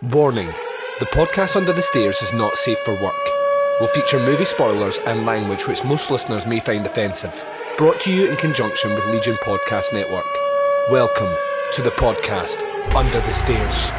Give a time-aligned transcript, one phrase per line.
[0.00, 0.46] Warning
[1.00, 3.20] The podcast Under the Stairs is not safe for work.
[3.80, 7.44] Will feature movie spoilers and language which most listeners may find offensive.
[7.76, 10.24] Brought to you in conjunction with Legion Podcast Network.
[10.88, 11.34] Welcome
[11.72, 12.62] to the podcast
[12.94, 13.90] Under the Stairs.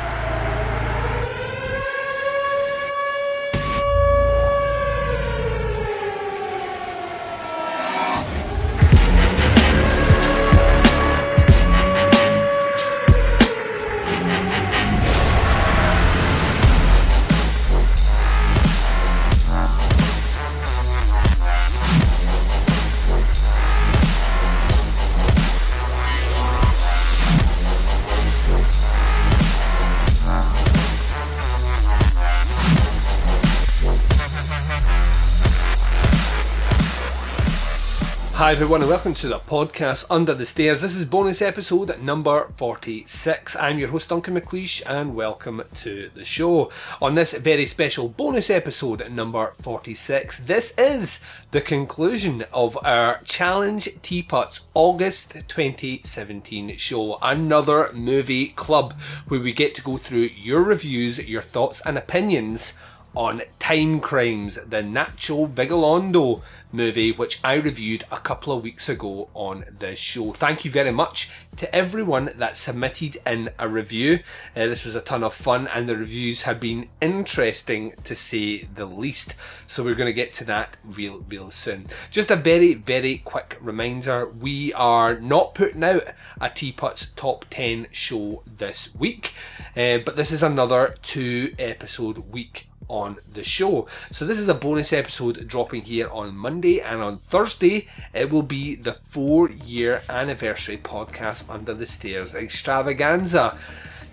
[38.50, 40.82] Hi everyone and welcome to the podcast Under the Stairs.
[40.82, 43.56] This is bonus episode number 46.
[43.56, 46.72] I'm your host Duncan McLeish and welcome to the show.
[47.00, 51.20] On this very special bonus episode number 46, this is
[51.52, 57.20] the conclusion of our Challenge Teapots August 2017 show.
[57.22, 58.94] Another movie club
[59.28, 62.74] where we get to go through your reviews, your thoughts and opinions
[63.16, 69.30] on Time Crimes, the Nacho Vigalondo movie, which I reviewed a couple of weeks ago
[69.34, 70.32] on the show.
[70.34, 74.20] Thank you very much to everyone that submitted in a review.
[74.56, 78.68] Uh, this was a ton of fun, and the reviews have been interesting to say
[78.76, 79.36] the least.
[79.68, 81.88] So we're going to get to that real, real soon.
[82.12, 86.04] Just a very, very quick reminder: we are not putting out
[86.40, 89.34] a Teapot's top 10 show this week,
[89.76, 93.88] uh, but this is another two episode week on the show.
[94.12, 98.42] So this is a bonus episode dropping here on Monday and on Thursday it will
[98.42, 103.58] be the 4 year anniversary podcast Under the Stairs extravaganza.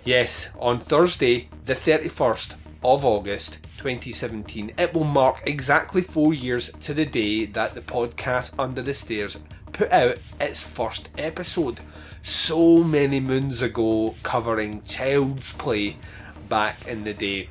[0.05, 6.93] Yes, on Thursday the 31st of August 2017 it will mark exactly 4 years to
[6.93, 9.37] the day that the podcast Under the Stairs
[9.73, 11.81] put out its first episode.
[12.23, 15.97] So many moons ago covering child's play
[16.49, 17.49] back in the day.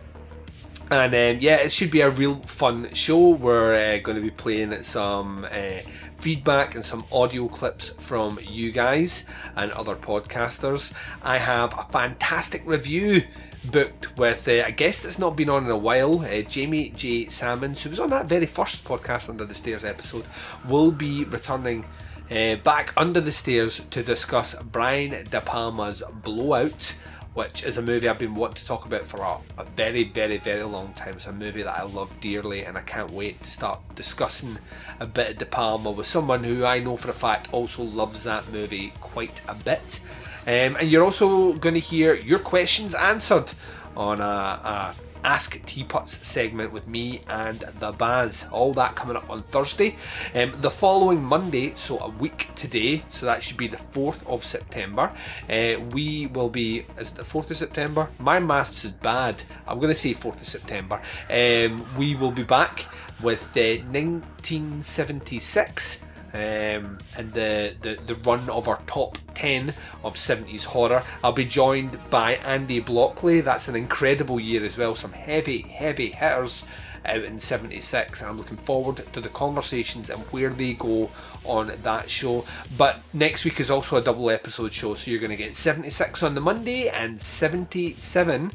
[0.88, 3.30] And um, yeah, it should be a real fun show.
[3.30, 5.80] We're uh, going to be playing some uh,
[6.16, 9.24] feedback and some audio clips from you guys
[9.56, 10.92] and other podcasters.
[11.22, 13.24] I have a fantastic review
[13.64, 17.26] booked with uh, a guest that's not been on in a while, uh, Jamie J.
[17.26, 20.24] Salmons, who was on that very first podcast Under the Stairs episode,
[20.68, 21.84] will be returning
[22.30, 26.94] uh, back under the stairs to discuss Brian De Palma's Blowout
[27.36, 30.38] which is a movie I've been wanting to talk about for a, a, very, very,
[30.38, 31.16] very long time.
[31.16, 34.56] It's a movie that I love dearly, and I can't wait to start discussing
[35.00, 38.24] a bit of De Palma with someone who I know for a fact also loves
[38.24, 40.00] that movie quite a bit.
[40.46, 43.52] Um, and you're also going to hear your questions answered
[43.94, 44.94] on a, a
[45.26, 48.46] Ask Teapots segment with me and the Baz.
[48.52, 49.96] All that coming up on Thursday.
[50.36, 54.44] Um, the following Monday, so a week today, so that should be the 4th of
[54.44, 55.10] September,
[55.50, 58.08] uh, we will be, is it the 4th of September?
[58.20, 59.42] My maths is bad.
[59.66, 61.02] I'm going to say 4th of September.
[61.28, 62.86] Um, we will be back
[63.20, 66.02] with uh, 1976
[66.36, 69.72] um, and the, the, the run of our top 10
[70.04, 71.02] of 70s horror.
[71.24, 73.42] I'll be joined by Andy Blockley.
[73.42, 74.94] That's an incredible year as well.
[74.94, 76.64] Some heavy, heavy hitters
[77.06, 81.10] out in 76 and I'm looking forward to the conversations and where they go
[81.44, 82.44] on that show.
[82.76, 86.22] But next week is also a double episode show, so you're going to get 76
[86.22, 88.52] on the Monday and 77 um,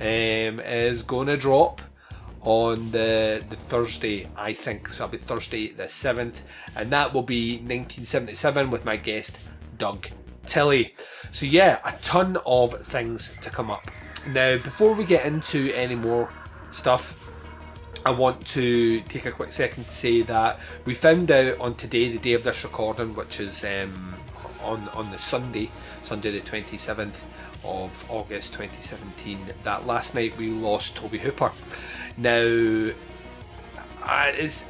[0.00, 1.82] is going to drop
[2.44, 4.88] on the, the Thursday, I think.
[4.88, 6.36] So it'll be Thursday the 7th,
[6.76, 9.32] and that will be 1977 with my guest,
[9.78, 10.08] Doug
[10.46, 10.94] Tilly.
[11.32, 13.90] So, yeah, a ton of things to come up.
[14.28, 16.30] Now, before we get into any more
[16.70, 17.18] stuff,
[18.06, 22.10] I want to take a quick second to say that we found out on today,
[22.10, 24.14] the day of this recording, which is um,
[24.62, 25.70] on on the Sunday,
[26.02, 27.24] Sunday the 27th
[27.64, 31.52] of August 2017, that last night we lost Tobe Hooper.
[32.16, 32.92] Now,
[34.06, 34.64] it's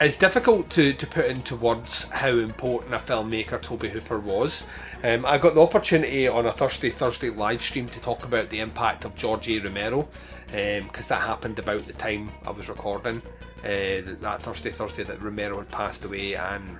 [0.00, 4.64] it's difficult to, to put into words how important a filmmaker Tobe Hooper was.
[5.04, 8.60] Um, I got the opportunity on a Thursday Thursday live stream to talk about the
[8.60, 9.58] impact of George A.
[9.58, 10.08] Romero
[10.46, 13.20] because um, that happened about the time I was recording
[13.62, 16.78] uh, that Thursday Thursday that Romero had passed away, and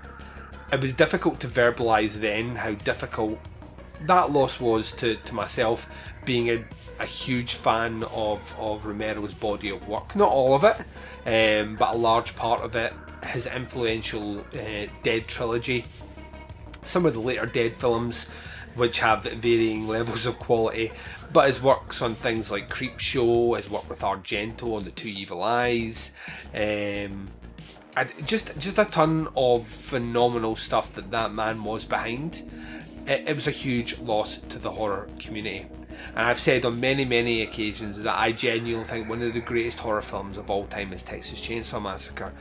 [0.73, 3.39] it was difficult to verbalise then how difficult
[4.03, 5.89] that loss was to, to myself
[6.25, 6.65] being a
[7.01, 10.15] a huge fan of, of Romero's body of work.
[10.15, 10.77] Not all of it,
[11.27, 12.93] um, but a large part of it.
[13.25, 15.85] His influential uh, Dead trilogy,
[16.85, 18.27] some of the later Dead films,
[18.75, 20.93] which have varying levels of quality.
[21.33, 25.43] But his works on things like Creepshow, his work with Argento on The Two Evil
[25.43, 26.13] Eyes,
[26.55, 27.29] um,
[28.25, 32.51] just just a ton of phenomenal stuff that that man was behind.
[33.07, 35.67] It, it was a huge loss to the horror community.
[36.15, 39.79] And I've said on many, many occasions that I genuinely think one of the greatest
[39.79, 42.33] horror films of all time is Texas Chainsaw Massacre.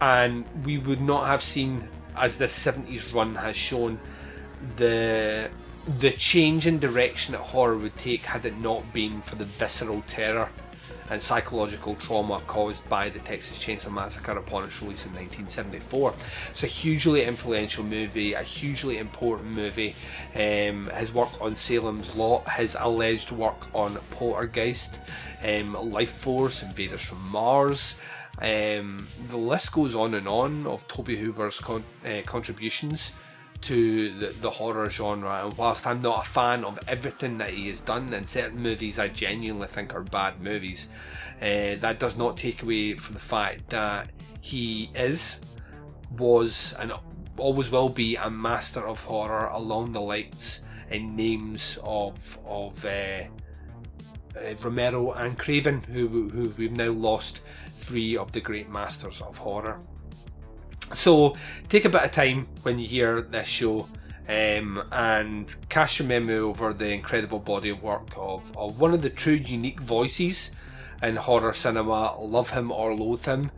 [0.00, 4.00] And we would not have seen, as this 70s run has shown,
[4.76, 5.50] the
[6.00, 10.02] the change in direction that horror would take had it not been for the visceral
[10.08, 10.50] terror
[11.10, 16.14] and psychological trauma caused by the Texas Chainsaw Massacre upon its release in 1974.
[16.50, 19.94] It's a hugely influential movie, a hugely important movie.
[20.34, 25.00] Um, his work on Salem's Lot, his alleged work on Poltergeist,
[25.42, 27.96] um, Life Force, Invaders from Mars.
[28.38, 33.12] Um, the list goes on and on of Tobe Hooper's con- uh, contributions
[33.66, 35.44] to the, the horror genre.
[35.44, 38.98] And whilst I'm not a fan of everything that he has done, and certain movies
[38.98, 40.88] I genuinely think are bad movies,
[41.42, 45.40] uh, that does not take away from the fact that he is,
[46.16, 46.92] was, and
[47.36, 52.88] always will be a master of horror along the likes and names of of uh,
[52.88, 57.40] uh, Romero and Craven, who who we've now lost
[57.78, 59.80] three of the great masters of horror.
[60.92, 61.36] So
[61.68, 63.88] take a bit of time when you hear this show
[64.28, 69.02] um, and cast your memory over the incredible body of work of, of one of
[69.02, 70.50] the true unique voices
[71.02, 72.16] in horror cinema.
[72.20, 73.50] Love him or loathe him.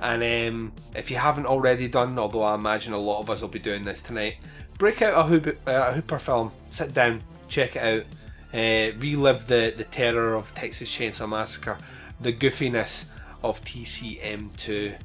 [0.00, 3.48] And um, if you haven't already done, although I imagine a lot of us will
[3.48, 4.44] be doing this tonight,
[4.76, 8.04] break out a, Hooper, uh, a Hooper film, sit down, check it out,
[8.52, 11.78] uh, relive the, the terror of Texas Chainsaw Massacre,
[12.20, 13.06] the goofiness
[13.44, 14.96] of TCM2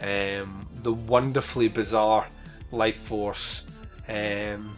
[0.00, 2.28] um, the wonderfully bizarre
[2.72, 3.62] life force.
[4.08, 4.76] Um,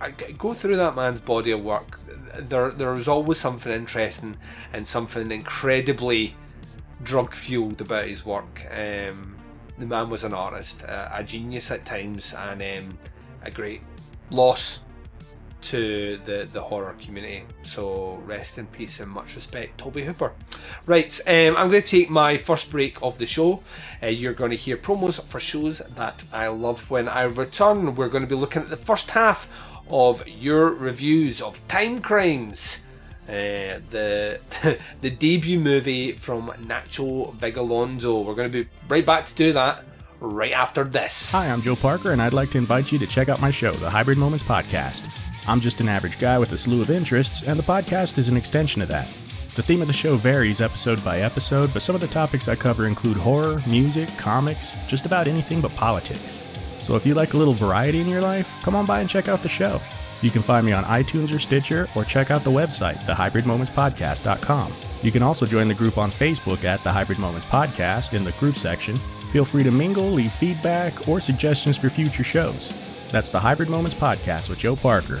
[0.00, 1.98] I go through that man's body of work.
[2.38, 4.36] There, there is always something interesting
[4.72, 6.34] and something incredibly
[7.02, 8.62] drug fueled about his work.
[8.70, 9.36] Um,
[9.78, 12.98] the man was an artist, a genius at times, and um,
[13.42, 13.82] a great
[14.30, 14.80] loss
[15.64, 17.44] to the, the horror community.
[17.62, 20.32] So rest in peace and much respect, Tobe Hooper.
[20.86, 23.62] Right, um, I'm going to take my first break of the show.
[24.02, 27.94] Uh, you're going to hear promos for shows that I love when I return.
[27.94, 29.48] We're going to be looking at the first half
[29.88, 32.78] of your reviews of Time Crimes.
[33.26, 34.38] Uh, the
[35.00, 38.22] the debut movie from Nacho Vigalondo.
[38.22, 39.82] We're going to be right back to do that
[40.20, 41.30] right after this.
[41.32, 43.72] Hi, I'm Joe Parker, and I'd like to invite you to check out my show,
[43.72, 45.08] the Hybrid Moments Podcast.
[45.46, 48.36] I'm just an average guy with a slew of interests, and the podcast is an
[48.36, 49.08] extension of that.
[49.54, 52.56] The theme of the show varies episode by episode, but some of the topics I
[52.56, 56.42] cover include horror, music, comics, just about anything but politics.
[56.78, 59.28] So if you like a little variety in your life, come on by and check
[59.28, 59.80] out the show.
[60.22, 64.72] You can find me on iTunes or Stitcher, or check out the website, thehybridmomentspodcast.com.
[65.02, 68.32] You can also join the group on Facebook at The Hybrid Moments Podcast in the
[68.32, 68.96] group section.
[69.32, 72.72] Feel free to mingle, leave feedback, or suggestions for future shows.
[73.10, 75.20] That's the Hybrid Moments Podcast with Joe Parker.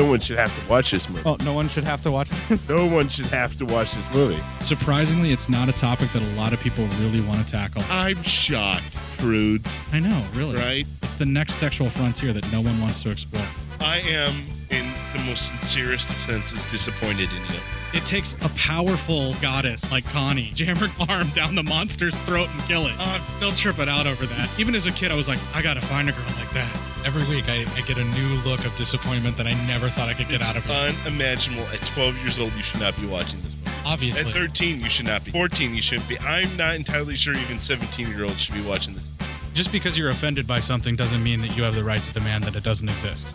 [0.00, 1.22] No one should have to watch this movie.
[1.26, 2.66] Oh, no one should have to watch this.
[2.70, 4.42] No one should have to watch this movie.
[4.62, 7.82] Surprisingly, it's not a topic that a lot of people really want to tackle.
[7.90, 9.70] I'm shocked, prudes.
[9.92, 10.56] I know, really.
[10.56, 10.86] Right?
[11.02, 13.44] It's the next sexual frontier that no one wants to explore.
[13.78, 14.34] I am,
[14.70, 17.60] in the most sincerest of senses, disappointed in you.
[17.92, 22.60] It takes a powerful goddess like Connie, jam her arm down the monster's throat and
[22.62, 22.94] kill it.
[22.98, 24.48] Oh, I'm still tripping out over that.
[24.58, 26.80] Even as a kid, I was like, I gotta find a girl like that.
[27.02, 30.14] Every week, I, I get a new look of disappointment that I never thought I
[30.14, 31.64] could get it's out of unimaginable.
[31.68, 33.70] At 12 years old, you should not be watching this movie.
[33.86, 34.20] Obviously.
[34.20, 35.30] At 13, you should not be.
[35.30, 36.18] 14, you shouldn't be.
[36.18, 39.08] I'm not entirely sure even 17 year olds should be watching this.
[39.54, 42.44] Just because you're offended by something doesn't mean that you have the right to demand
[42.44, 43.34] that it doesn't exist.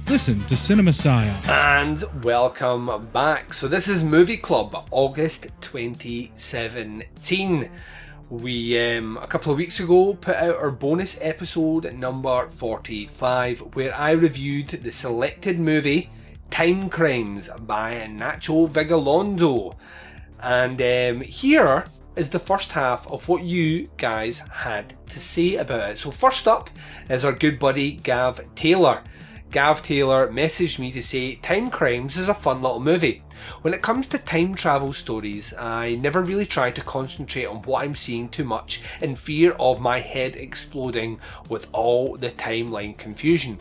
[0.11, 1.47] Listen to Cinema Psyops.
[1.47, 3.53] And welcome back.
[3.53, 7.71] So this is Movie Club, August 2017.
[8.29, 13.95] We um, a couple of weeks ago put out our bonus episode number 45, where
[13.95, 16.09] I reviewed the selected movie
[16.49, 19.77] Time Crimes by Nacho Vigalondo.
[20.41, 21.85] And um, here
[22.17, 25.99] is the first half of what you guys had to say about it.
[25.99, 26.69] So, first up
[27.09, 29.03] is our good buddy Gav Taylor.
[29.51, 33.21] Gav Taylor messaged me to say Time Crimes is a fun little movie.
[33.63, 37.83] When it comes to time travel stories, I never really try to concentrate on what
[37.83, 43.59] I'm seeing too much in fear of my head exploding with all the timeline confusion.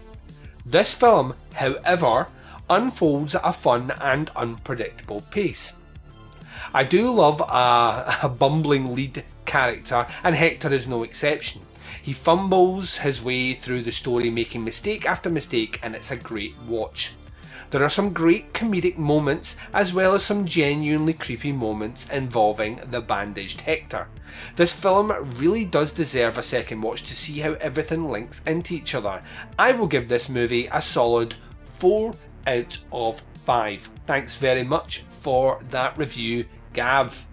[0.64, 2.28] This film, however,
[2.68, 5.72] unfolds at a fun and unpredictable pace.
[6.72, 11.62] I do love a, a bumbling lead character, and Hector is no exception.
[12.02, 16.54] He fumbles his way through the story, making mistake after mistake, and it's a great
[16.66, 17.12] watch.
[17.70, 23.00] There are some great comedic moments, as well as some genuinely creepy moments involving the
[23.00, 24.08] bandaged Hector.
[24.56, 28.94] This film really does deserve a second watch to see how everything links into each
[28.94, 29.22] other.
[29.56, 31.36] I will give this movie a solid
[31.78, 32.12] 4
[32.48, 33.88] out of 5.
[34.04, 37.26] Thanks very much for that review, Gav.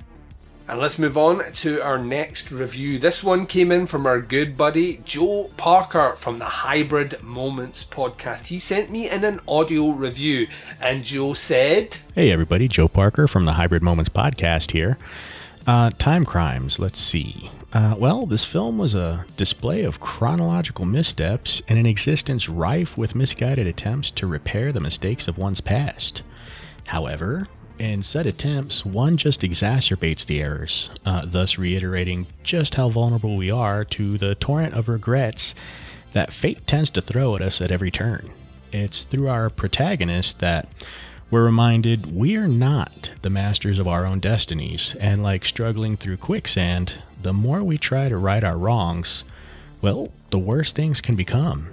[0.70, 3.00] And let's move on to our next review.
[3.00, 8.48] This one came in from our good buddy Joe Parker from the Hybrid Moments podcast.
[8.48, 10.48] He sent me in an audio review,
[10.82, 14.98] and Joe said, Hey everybody, Joe Parker from the Hybrid Moments podcast here.
[15.66, 17.50] Uh, time crimes, let's see.
[17.72, 23.16] Uh, well, this film was a display of chronological missteps and an existence rife with
[23.16, 26.24] misguided attempts to repair the mistakes of one's past.
[26.88, 27.48] However,
[27.80, 33.52] in said attempts, one just exacerbates the errors, uh, thus reiterating just how vulnerable we
[33.52, 35.54] are to the torrent of regrets
[36.14, 38.30] that fate tends to throw at us at every turn.
[38.72, 40.68] It's through our protagonist that
[41.30, 46.18] we're reminded we are not the masters of our own destinies, and like struggling through
[46.18, 49.24] quicksand, the more we try to right our wrongs,
[49.82, 51.70] well, the worse things can become.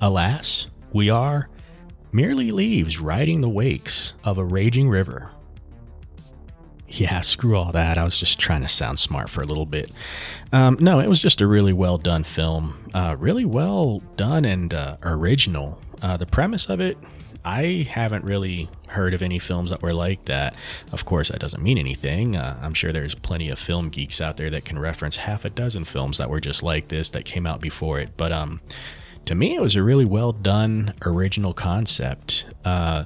[0.00, 1.48] Alas, we are
[2.12, 5.30] merely leaves riding the wakes of a raging river.
[6.90, 7.98] Yeah, screw all that.
[7.98, 9.92] I was just trying to sound smart for a little bit.
[10.52, 12.90] Um, no, it was just a really well done film.
[12.94, 15.78] Uh, really well done and uh, original.
[16.00, 16.96] Uh, the premise of it,
[17.44, 20.54] I haven't really heard of any films that were like that.
[20.92, 22.36] Of course, that doesn't mean anything.
[22.36, 25.50] Uh, I'm sure there's plenty of film geeks out there that can reference half a
[25.50, 28.10] dozen films that were just like this that came out before it.
[28.16, 28.60] But um,
[29.28, 32.44] to me, it was a really well done original concept.
[32.64, 33.04] Uh,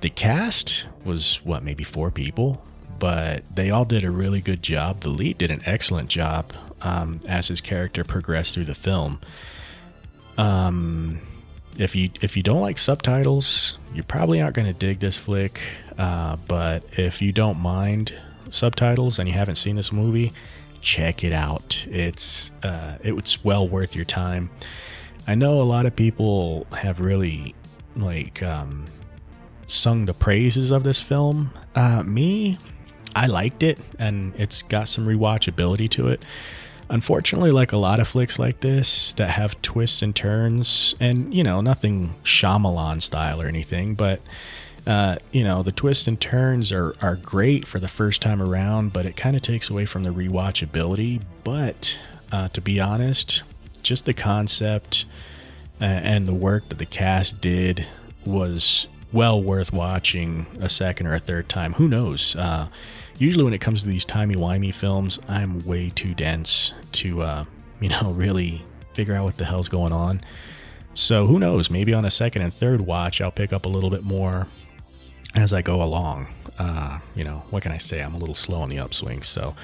[0.00, 2.64] the cast was what, maybe four people?
[2.98, 5.00] but they all did a really good job.
[5.00, 9.20] The lead did an excellent job um, as his character progressed through the film.
[10.38, 11.20] Um,
[11.78, 15.60] if you if you don't like subtitles, you probably aren't going to dig this flick.
[15.98, 18.14] Uh, but if you don't mind
[18.48, 20.32] subtitles and you haven't seen this movie,
[20.80, 21.84] check it out.
[21.90, 24.50] It's uh, it's well worth your time.
[25.26, 27.54] I know a lot of people have really
[27.96, 28.84] like um,
[29.66, 31.50] sung the praises of this film.
[31.74, 32.58] Uh, me,
[33.16, 36.22] I liked it, and it's got some rewatchability to it.
[36.90, 41.42] Unfortunately, like a lot of flicks like this that have twists and turns, and you
[41.42, 44.20] know, nothing Shyamalan style or anything, but
[44.86, 48.92] uh, you know, the twists and turns are, are great for the first time around,
[48.92, 51.22] but it kind of takes away from the rewatchability.
[51.42, 51.98] But
[52.30, 53.42] uh, to be honest,
[53.82, 55.06] just the concept
[55.86, 57.86] and the work that the cast did
[58.24, 61.74] was well worth watching a second or a third time.
[61.74, 62.34] Who knows?
[62.36, 62.68] Uh,
[63.18, 67.44] usually when it comes to these timey-wimey films, I'm way too dense to, uh,
[67.80, 68.64] you know, really
[68.94, 70.20] figure out what the hell's going on.
[70.94, 71.70] So who knows?
[71.70, 74.46] Maybe on a second and third watch, I'll pick up a little bit more
[75.34, 76.28] as I go along.
[76.58, 78.00] Uh, you know, what can I say?
[78.00, 79.22] I'm a little slow on the upswing.
[79.22, 79.56] So,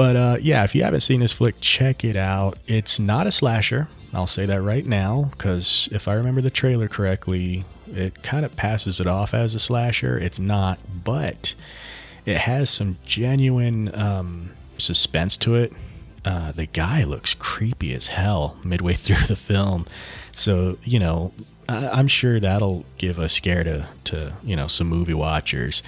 [0.00, 2.56] but uh, yeah, if you haven't seen this flick, check it out.
[2.66, 3.86] It's not a slasher.
[4.14, 8.56] I'll say that right now because if I remember the trailer correctly, it kind of
[8.56, 10.16] passes it off as a slasher.
[10.16, 11.54] It's not, but
[12.24, 15.70] it has some genuine um, suspense to it.
[16.24, 19.84] Uh, the guy looks creepy as hell midway through the film,
[20.32, 21.34] so you know
[21.68, 25.82] I- am sure that'll give a scare to to you know some movie watchers.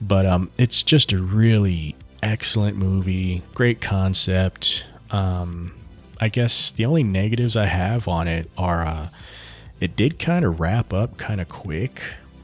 [0.00, 4.84] But um, it's just a really excellent movie, great concept.
[5.10, 5.74] Um,
[6.20, 9.08] I guess the only negatives I have on it are uh,
[9.80, 12.02] it did kind of wrap up kind of quick.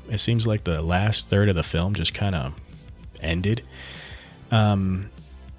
[0.08, 2.54] It seems like the last third of the film just kind of
[3.20, 3.62] ended.
[4.50, 5.10] Um,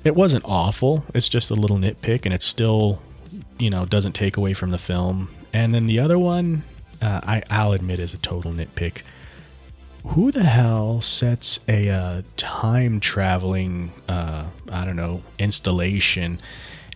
[0.04, 1.04] it wasn't awful.
[1.14, 3.02] It's just a little nitpick, and it still,
[3.58, 5.30] you know, doesn't take away from the film.
[5.52, 6.64] And then the other one,
[7.02, 9.02] uh, I, I'll admit, is a total nitpick.
[10.10, 16.40] Who the hell sets a uh, time traveling, uh, I don't know, installation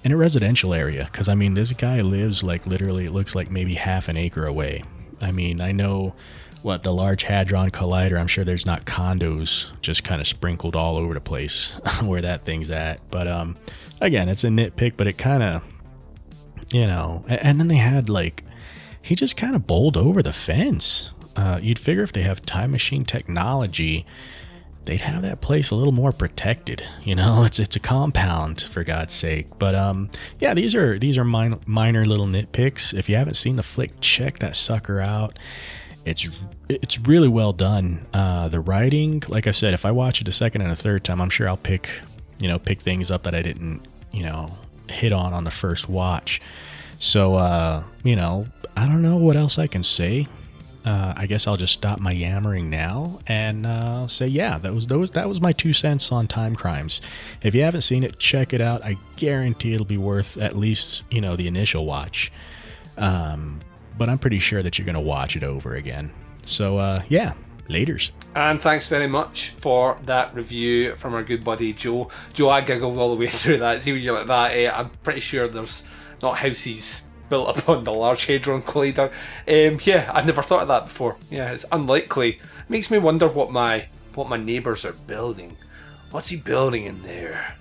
[0.04, 1.06] in a residential area?
[1.12, 4.46] Because I mean, this guy lives like literally, it looks like maybe half an acre
[4.46, 4.84] away.
[5.20, 6.14] I mean, I know
[6.62, 8.20] what the Large Hadron Collider.
[8.20, 12.46] I'm sure there's not condos just kind of sprinkled all over the place where that
[12.46, 13.00] thing's at.
[13.10, 13.58] But um,
[14.02, 15.64] again, it's a nitpick, but it kind of,
[16.72, 17.26] you know.
[17.28, 18.44] And then they had like,
[19.02, 21.12] he just kind of bowled over the fence.
[21.36, 24.06] Uh, you'd figure if they have time machine technology,
[24.86, 26.84] they'd have that place a little more protected.
[27.04, 29.48] You know, it's it's a compound for God's sake.
[29.58, 30.10] But um,
[30.40, 32.94] yeah, these are these are min- minor little nitpicks.
[32.94, 35.38] If you haven't seen the flick, check that sucker out.
[36.06, 36.28] It's
[36.68, 38.06] it's really well done.
[38.14, 41.04] Uh, the writing, like I said, if I watch it a second and a third
[41.04, 41.90] time, I'm sure I'll pick
[42.40, 43.82] you know pick things up that I didn't
[44.12, 44.52] you know
[44.90, 46.42] hit on on the first watch.
[46.98, 50.28] So uh, you know, I don't know what else I can say
[50.90, 54.88] uh, I guess I'll just stop my yammering now and uh, say, yeah, that was
[54.88, 55.12] those.
[55.12, 57.00] That was my two cents on Time Crimes.
[57.44, 58.84] If you haven't seen it, check it out.
[58.84, 62.32] I guarantee it'll be worth at least you know the initial watch.
[62.98, 63.60] Um,
[64.00, 66.12] but I'm pretty sure that you're gonna watch it over again.
[66.44, 67.34] So uh, yeah,
[67.68, 68.10] laters.
[68.34, 72.10] And thanks very much for that review from our good buddy Joe.
[72.34, 73.84] Joe, I giggled all the way through that.
[73.84, 75.84] See when you're like that, eh, I'm pretty sure there's
[76.24, 79.12] not houses built upon the Large Hadron Collider.
[79.48, 81.18] Um, yeah, I'd never thought of that before.
[81.30, 82.40] Yeah, it's unlikely.
[82.68, 85.58] Makes me wonder what my what my neighbours are building.
[86.12, 87.56] What's he building in there?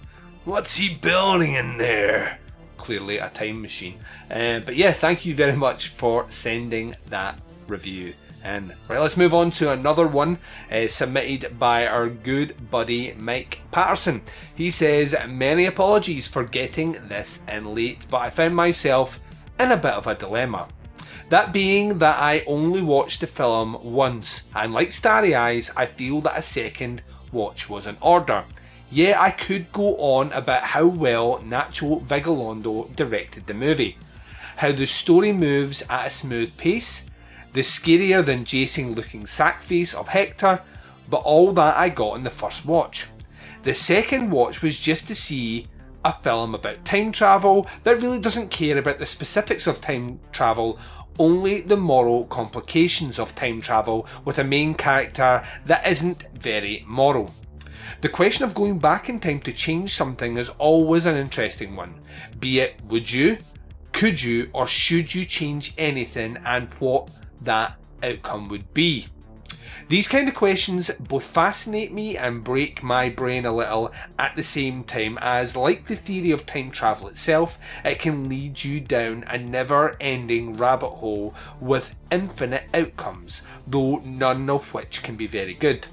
[0.45, 2.39] What's he building in there?
[2.79, 3.99] Clearly a time machine.
[4.31, 8.15] Uh, but yeah, thank you very much for sending that review.
[8.43, 10.39] And right, let's move on to another one
[10.71, 14.23] uh, submitted by our good buddy Mike Patterson.
[14.55, 19.21] He says, Many apologies for getting this in late, but I found myself
[19.59, 20.69] in a bit of a dilemma.
[21.29, 26.21] That being that I only watched the film once, and like Starry Eyes, I feel
[26.23, 28.45] that a second watch was in order.
[28.91, 33.99] Yeah, I could go on about how well Nacho Vigalondo directed the movie,
[34.57, 37.05] how the story moves at a smooth pace,
[37.53, 40.63] the scarier than Jason looking sack face of Hector,
[41.11, 43.07] but all that I got in the first watch.
[43.65, 45.67] The second watch was just to see
[46.05, 50.79] a film about time travel that really doesn't care about the specifics of time travel,
[51.19, 57.35] only the moral complications of time travel with a main character that isn't very moral.
[58.01, 62.01] The question of going back in time to change something is always an interesting one.
[62.39, 63.39] Be it would you,
[63.93, 69.07] could you, or should you change anything and what that outcome would be.
[69.89, 74.43] These kind of questions both fascinate me and break my brain a little at the
[74.43, 79.25] same time, as, like the theory of time travel itself, it can lead you down
[79.29, 85.55] a never ending rabbit hole with infinite outcomes, though none of which can be very
[85.55, 85.87] good.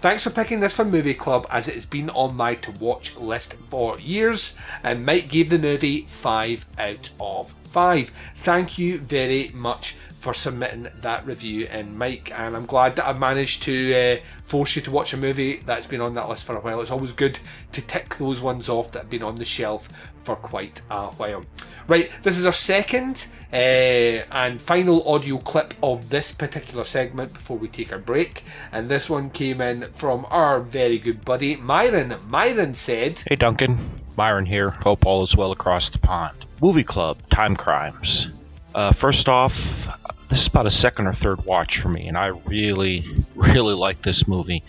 [0.00, 3.14] Thanks for picking this for Movie Club as it has been on my to watch
[3.16, 8.10] list for years, and Mike gave the movie 5 out of 5.
[8.42, 13.12] Thank you very much for submitting that review and Mike and I'm glad that I
[13.12, 16.56] managed to uh, force you to watch a movie that's been on that list for
[16.56, 16.80] a while.
[16.80, 17.40] It's always good
[17.72, 19.88] to tick those ones off that have been on the shelf
[20.22, 21.44] for quite a while.
[21.88, 27.58] Right, this is our second uh, and final audio clip of this particular segment before
[27.58, 28.44] we take our break.
[28.70, 32.14] And this one came in from our very good buddy Myron.
[32.28, 34.70] Myron said, Hey Duncan, Myron here.
[34.70, 36.46] Hope all is well across the pond.
[36.60, 38.28] Movie Club, Time Crimes.
[38.74, 39.86] Uh, first off,
[40.32, 44.00] this is about a second or third watch for me, and I really, really like
[44.00, 44.64] this movie.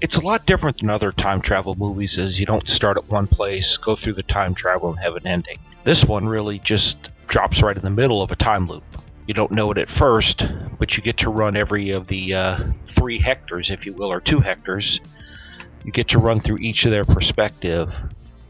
[0.00, 3.28] It's a lot different than other time travel movies, as you don't start at one
[3.28, 5.60] place, go through the time travel, and have an ending.
[5.84, 6.96] This one really just
[7.28, 8.82] drops right in the middle of a time loop.
[9.28, 10.44] You don't know it at first,
[10.76, 14.20] but you get to run every of the uh, three Hectors, if you will, or
[14.20, 14.98] two Hectors.
[15.84, 17.94] You get to run through each of their perspective,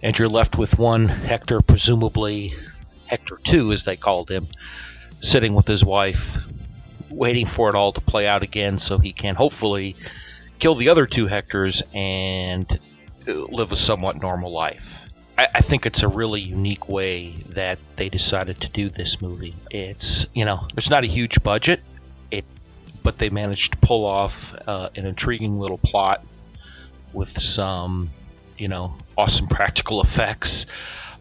[0.02, 2.54] and you're left with one Hector, presumably
[3.04, 4.48] Hector 2, as they called him,
[5.20, 6.45] sitting with his wife,
[7.10, 9.96] waiting for it all to play out again so he can hopefully
[10.58, 12.78] kill the other two Hectors and
[13.26, 15.06] live a somewhat normal life.
[15.38, 19.54] I, I think it's a really unique way that they decided to do this movie.
[19.70, 21.80] It's, you know, there's not a huge budget,
[22.30, 22.44] it,
[23.02, 26.24] but they managed to pull off uh, an intriguing little plot
[27.12, 28.10] with some,
[28.58, 30.66] you know, awesome practical effects.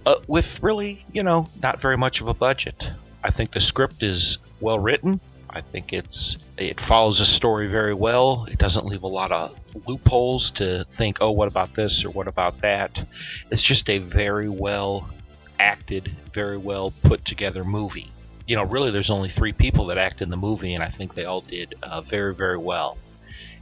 [0.05, 2.91] Uh, with really, you know, not very much of a budget.
[3.23, 5.19] I think the script is well written.
[5.55, 8.45] I think it's it follows a story very well.
[8.51, 12.27] It doesn't leave a lot of loopholes to think, oh, what about this or what
[12.27, 13.01] about that.
[13.49, 15.09] It's just a very well
[15.57, 18.11] acted, very well put together movie.
[18.45, 21.15] You know, really, there's only three people that act in the movie, and I think
[21.15, 22.97] they all did uh, very, very well.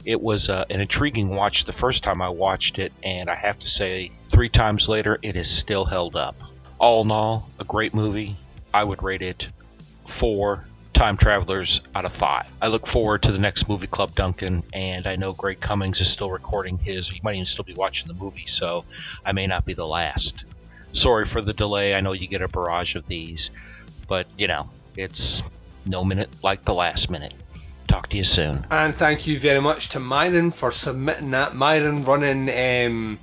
[0.04, 3.60] It was uh, an intriguing watch the first time I watched it, and I have
[3.60, 6.34] to say, three times later, it is still held up.
[6.78, 8.36] All in all, a great movie.
[8.74, 9.48] I would rate it
[10.06, 12.46] four Time Travelers out of five.
[12.62, 16.08] I look forward to the next movie club, Duncan, and I know Greg Cummings is
[16.08, 17.08] still recording his.
[17.08, 18.84] He might even still be watching the movie, so
[19.24, 20.44] I may not be the last.
[20.92, 21.94] Sorry for the delay.
[21.94, 23.50] I know you get a barrage of these,
[24.06, 25.42] but you know, it's
[25.84, 27.34] no minute like the last minute.
[27.88, 28.64] Talk to you soon.
[28.70, 31.54] And thank you very much to Myron for submitting that.
[31.54, 32.48] Myron running
[32.86, 33.18] um,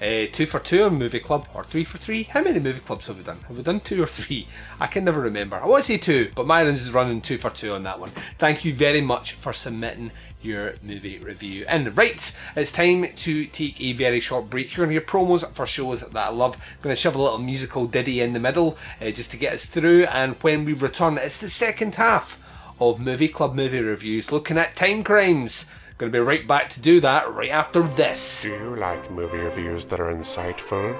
[0.00, 2.24] uh, two for two on Movie Club, or three for three.
[2.24, 3.40] How many movie clubs have we done?
[3.48, 4.46] Have we done two or three?
[4.78, 5.56] I can never remember.
[5.56, 8.10] I want to say two, but Myron's is running two for two on that one.
[8.38, 10.10] Thank you very much for submitting
[10.42, 11.64] your movie review.
[11.68, 14.76] And right, it's time to take a very short break.
[14.76, 16.56] You're going to hear promos for shows that I love.
[16.56, 19.54] I'm going to shove a little musical ditty in the middle uh, just to get
[19.54, 20.04] us through.
[20.04, 22.42] And when we return, it's the second half
[22.78, 25.66] of Movie Club movie reviews, looking at time crimes.
[25.98, 28.42] Going to be right back to do that right after this.
[28.42, 30.94] Do you like movie reviews that are insightful,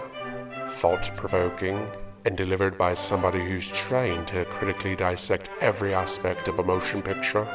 [0.71, 1.87] thought provoking,
[2.25, 7.47] and delivered by somebody who's trained to critically dissect every aspect of a motion picture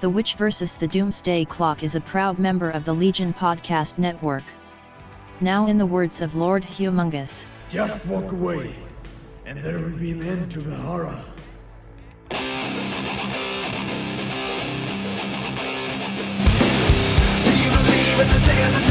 [0.00, 0.74] The Witch vs.
[0.76, 4.44] the Doomsday Clock is a proud member of the Legion Podcast Network.
[5.40, 7.44] Now in the words of Lord Humungus.
[7.68, 8.74] Just walk away,
[9.44, 11.24] and there will be an end to the horror.
[18.16, 18.83] Is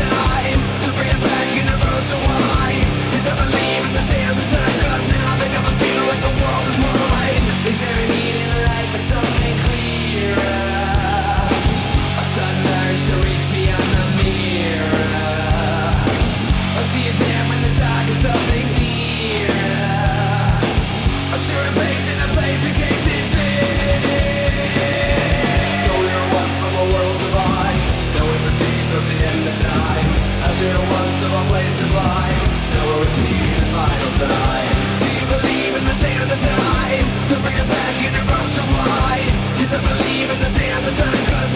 [40.24, 40.36] In the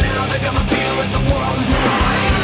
[0.04, 2.36] now they feel like the world is mine.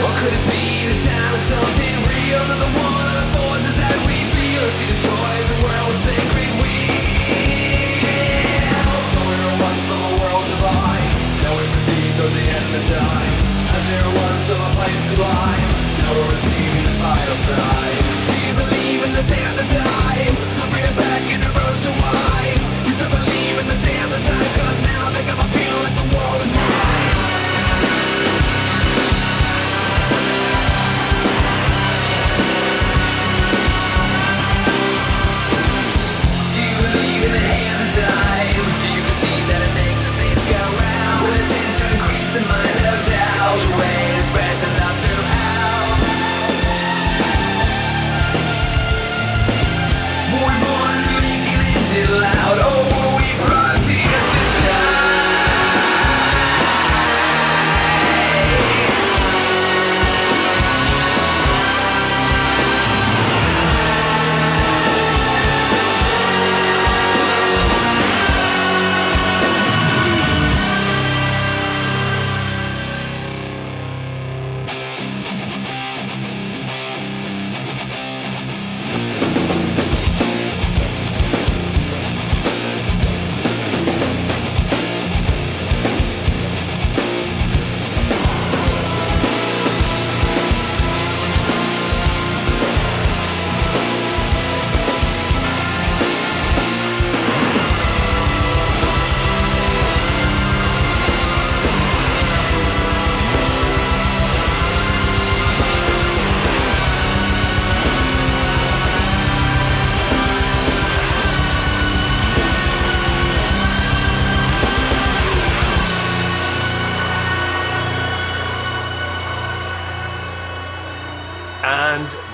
[0.00, 4.16] Or could it be the time of something real one of the forces that we
[4.32, 5.58] feel she destroys the
[6.08, 6.50] sacred
[9.60, 9.84] once
[10.24, 10.46] world
[11.44, 13.36] now the end of time.
[13.76, 15.63] As we were once of a place to now
[17.42, 18.03] we're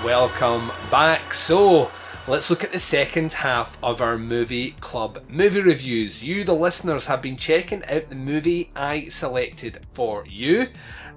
[0.02, 1.34] welcome back.
[1.34, 1.90] So,
[2.26, 6.24] let's look at the second half of our movie club movie reviews.
[6.24, 10.68] You, the listeners, have been checking out the movie I selected for you.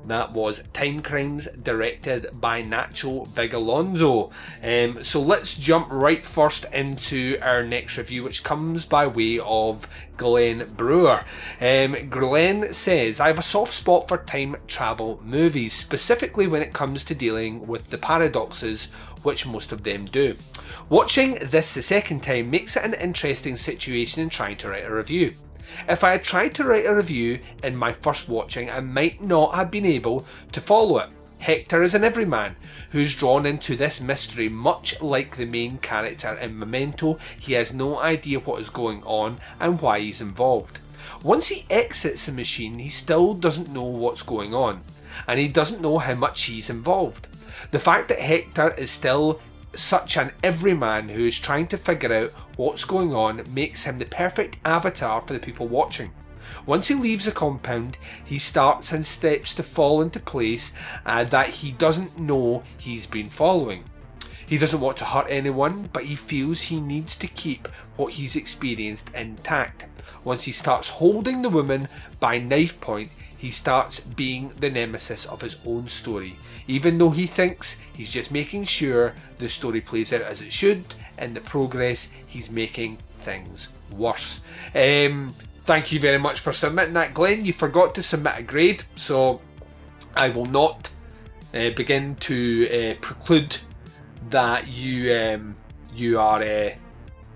[0.05, 4.31] That was Time Crimes, directed by Nacho Vigalondo.
[4.61, 9.87] Um, so let's jump right first into our next review, which comes by way of
[10.17, 11.23] Glenn Brewer.
[11.61, 16.73] Um, Glenn says, I have a soft spot for time travel movies, specifically when it
[16.73, 18.85] comes to dealing with the paradoxes
[19.23, 20.35] which most of them do.
[20.89, 24.93] Watching this the second time makes it an interesting situation in trying to write a
[24.93, 25.33] review.
[25.87, 29.55] If I had tried to write a review in my first watching, I might not
[29.55, 31.09] have been able to follow it.
[31.39, 32.55] Hector is an everyman
[32.91, 37.19] who's drawn into this mystery much like the main character in Memento.
[37.37, 40.79] He has no idea what is going on and why he's involved.
[41.21, 44.83] Once he exits the machine, he still doesn't know what's going on,
[45.27, 47.27] and he doesn't know how much he's involved.
[47.71, 49.41] The fact that Hector is still
[49.75, 54.05] such an everyman who is trying to figure out what's going on makes him the
[54.05, 56.11] perfect avatar for the people watching.
[56.65, 60.71] Once he leaves the compound, he starts and steps to fall into place
[61.05, 63.83] uh, that he doesn't know he's been following.
[64.45, 68.35] He doesn't want to hurt anyone, but he feels he needs to keep what he's
[68.35, 69.85] experienced intact.
[70.23, 71.87] Once he starts holding the woman
[72.19, 73.09] by knife point,
[73.43, 76.37] he starts being the nemesis of his own story.
[76.65, 80.95] Even though he thinks he's just making sure the story plays out as it should,
[81.17, 84.39] in the progress, he's making things worse.
[84.73, 87.43] Um, thank you very much for submitting that, Glenn.
[87.43, 89.41] You forgot to submit a grade, so
[90.15, 90.89] I will not
[91.53, 93.57] uh, begin to uh, preclude
[94.29, 95.57] that you um,
[95.93, 96.69] you are uh,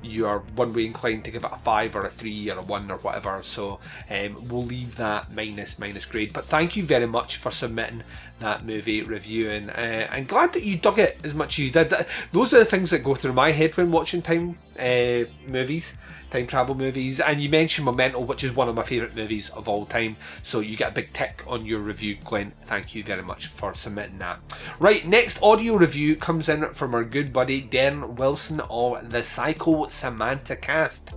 [0.02, 2.62] you are one way inclined to give it a five or a three or a
[2.62, 3.42] one or whatever.
[3.44, 3.80] So
[4.10, 6.34] um, we'll leave that minus minus grade.
[6.34, 8.04] But thank you very much for submitting
[8.40, 11.72] that movie review, and uh, I'm glad that you dug it as much as you
[11.72, 11.94] did.
[12.32, 15.98] Those are the things that go through my head when watching time uh, movies
[16.30, 17.20] time travel movies.
[17.20, 20.18] And you mentioned Memento, which is one of my favourite movies of all time.
[20.44, 22.52] So you get a big tick on your review, Glenn.
[22.66, 24.40] Thank you very much for submitting that.
[24.80, 29.88] Right, next audio review comes in from our good buddy Darren Wilson of the Psycho
[29.88, 31.12] Samantha cast.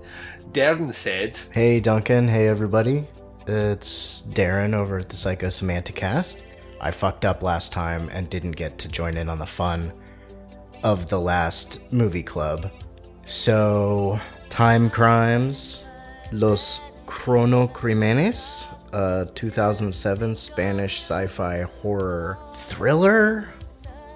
[0.53, 3.07] Darren said, Hey Duncan, hey everybody.
[3.47, 6.45] It's Darren over at the Psycho Samantha cast.
[6.81, 9.93] I fucked up last time and didn't get to join in on the fun
[10.83, 12.71] of the last movie club.
[13.27, 15.85] So, Time Crimes,
[16.33, 23.49] Los Cronocrímenes, a 2007 Spanish sci fi horror thriller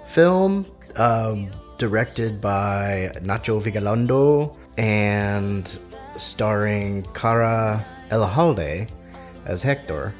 [0.05, 0.65] film
[0.97, 5.79] um, directed by Nacho Vigalondo and
[6.17, 8.89] starring Karra Elejalde
[9.45, 10.13] as Hector,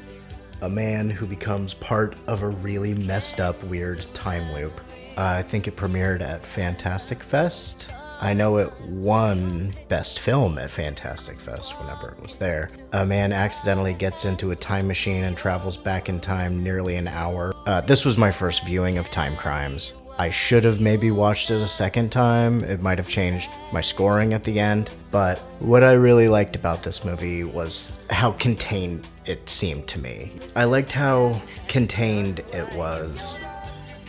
[0.62, 4.80] a man who becomes part of a really messed up, weird time loop.
[5.16, 7.90] Uh, I think it premiered at Fantastic Fest
[8.20, 12.70] I know it won Best Film at Fantastic Fest whenever it was there.
[12.92, 17.08] A man accidentally gets into a time machine and travels back in time nearly an
[17.08, 17.54] hour.
[17.66, 19.94] Uh, this was my first viewing of Time Crimes.
[20.18, 22.64] I should have maybe watched it a second time.
[22.64, 24.90] It might have changed my scoring at the end.
[25.10, 30.32] But what I really liked about this movie was how contained it seemed to me.
[30.54, 33.38] I liked how contained it was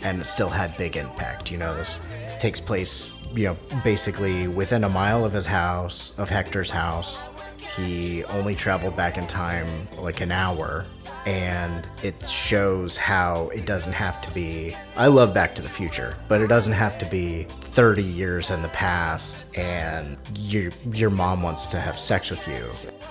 [0.02, 1.50] and it still had big impact.
[1.50, 6.12] You know, this, this takes place you know, basically within a mile of his house,
[6.18, 7.20] of Hector's house.
[7.76, 10.84] He only traveled back in time like an hour,
[11.26, 14.74] and it shows how it doesn't have to be.
[14.96, 18.62] I love Back to the Future, but it doesn't have to be 30 years in
[18.62, 22.64] the past and your, your mom wants to have sex with you.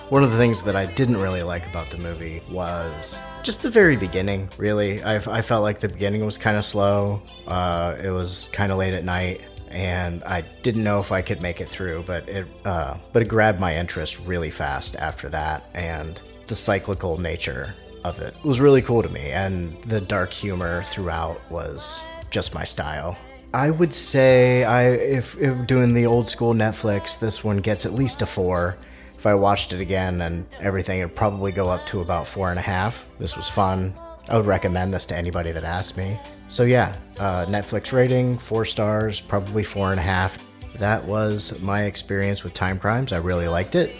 [0.08, 3.70] One of the things that I didn't really like about the movie was just the
[3.70, 5.02] very beginning, really.
[5.02, 7.22] I, I felt like the beginning was kind of slow.
[7.46, 9.40] Uh, it was kind of late at night
[9.70, 13.28] and I didn't know if I could make it through, but it uh, but it
[13.28, 18.82] grabbed my interest really fast after that, and the cyclical nature of it was really
[18.82, 23.16] cool to me, and the dark humor throughout was just my style.
[23.54, 27.94] I would say I if, if doing the old school Netflix, this one gets at
[27.94, 28.76] least a four.
[29.16, 32.58] If I watched it again and everything, it'd probably go up to about four and
[32.58, 33.08] a half.
[33.18, 33.94] This was fun.
[34.28, 36.20] I would recommend this to anybody that asked me.
[36.48, 40.38] So yeah, uh, Netflix rating four stars, probably four and a half.
[40.78, 43.12] That was my experience with Time Crimes.
[43.12, 43.94] I really liked it.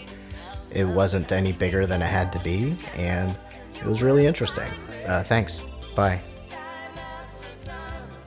[0.71, 3.37] It wasn't any bigger than it had to be, and
[3.75, 4.69] it was really interesting.
[5.05, 5.63] Uh, thanks.
[5.95, 6.21] Bye.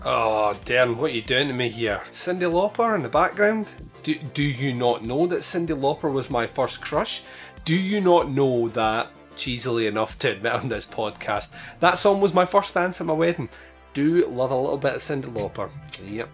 [0.04, 2.00] Oh, damn, what are you doing to me here?
[2.06, 3.70] Cyndi Lauper in the background?
[4.02, 7.22] Do, do you not know that Cyndi Lauper was my first crush?
[7.64, 12.34] Do you not know that, cheesily enough to admit on this podcast, that song was
[12.34, 13.48] my first dance at my wedding?
[13.94, 15.70] Do love a little bit of Cyndi Lauper.
[16.04, 16.28] Yep.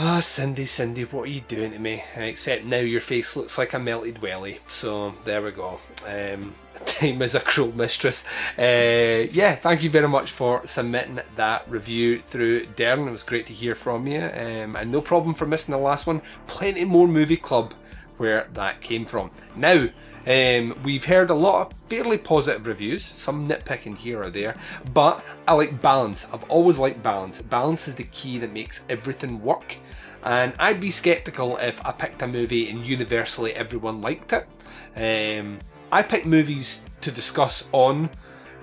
[0.00, 2.04] Ah, Cyndi, Cyndi, what are you doing to me?
[2.14, 4.60] Except now your face looks like a melted welly.
[4.68, 5.80] So there we go.
[6.06, 6.54] Um,
[6.86, 8.24] time is a cruel mistress.
[8.56, 13.08] Uh, yeah, thank you very much for submitting that review through Darren.
[13.08, 14.20] It was great to hear from you.
[14.20, 16.22] Um, and no problem for missing the last one.
[16.46, 17.74] Plenty more movie club
[18.18, 19.32] where that came from.
[19.56, 19.88] Now,
[20.28, 24.54] um, we've heard a lot of fairly positive reviews, some nitpicking here or there,
[24.92, 26.26] but I like balance.
[26.30, 27.40] I've always liked balance.
[27.40, 29.78] Balance is the key that makes everything work.
[30.22, 34.46] And I'd be skeptical if I picked a movie and universally everyone liked it.
[34.94, 35.60] Um,
[35.90, 38.10] I pick movies to discuss on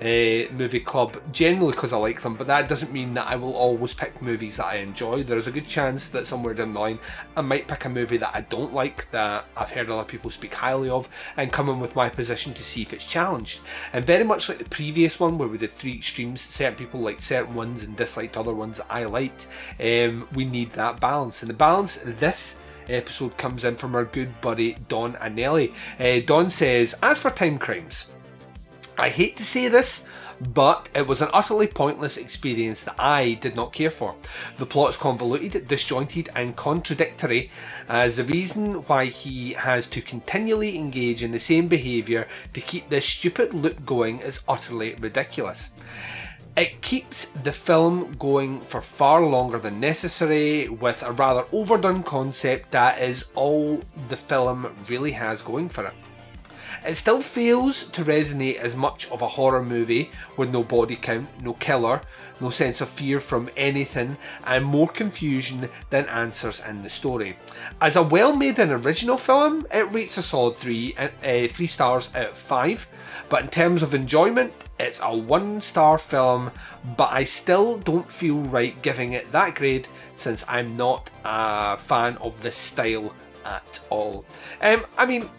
[0.01, 3.55] uh, movie club generally because I like them, but that doesn't mean that I will
[3.55, 5.23] always pick movies that I enjoy.
[5.23, 6.99] There's a good chance that somewhere down the line
[7.37, 10.53] I might pick a movie that I don't like that I've heard other people speak
[10.53, 13.61] highly of and come in with my position to see if it's challenged.
[13.93, 17.23] And very much like the previous one where we did three extremes, certain people liked
[17.23, 19.47] certain ones and disliked other ones that I liked.
[19.79, 24.41] Um, we need that balance, and the balance this episode comes in from our good
[24.41, 25.73] buddy Don Anelli.
[25.99, 28.11] Uh, Don says, as for time crimes.
[28.97, 30.05] I hate to say this,
[30.39, 34.15] but it was an utterly pointless experience that I did not care for.
[34.57, 37.51] The plot is convoluted, disjointed, and contradictory,
[37.89, 42.89] as the reason why he has to continually engage in the same behaviour to keep
[42.89, 45.69] this stupid loop going is utterly ridiculous.
[46.57, 52.71] It keeps the film going for far longer than necessary, with a rather overdone concept
[52.71, 55.93] that is all the film really has going for it.
[56.85, 61.27] It still fails to resonate as much of a horror movie with no body count,
[61.41, 62.01] no killer,
[62.39, 67.37] no sense of fear from anything, and more confusion than answers in the story.
[67.81, 72.31] As a well-made and original film, it rates a solid three, uh, three stars out
[72.31, 72.87] of five.
[73.29, 76.51] But in terms of enjoyment, it's a one-star film.
[76.97, 82.17] But I still don't feel right giving it that grade since I'm not a fan
[82.17, 84.25] of this style at all.
[84.61, 85.29] Um, I mean,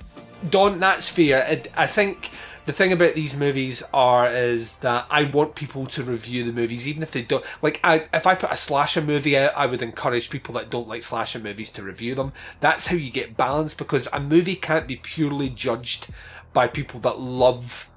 [0.49, 1.45] Don, that's fair.
[1.45, 2.31] I, I think
[2.67, 6.87] the thing about these movies are is that I want people to review the movies,
[6.87, 7.81] even if they don't like.
[7.83, 11.03] I, if I put a slasher movie out, I would encourage people that don't like
[11.03, 12.33] slasher movies to review them.
[12.61, 16.09] That's how you get balance because a movie can't be purely judged
[16.53, 17.89] by people that love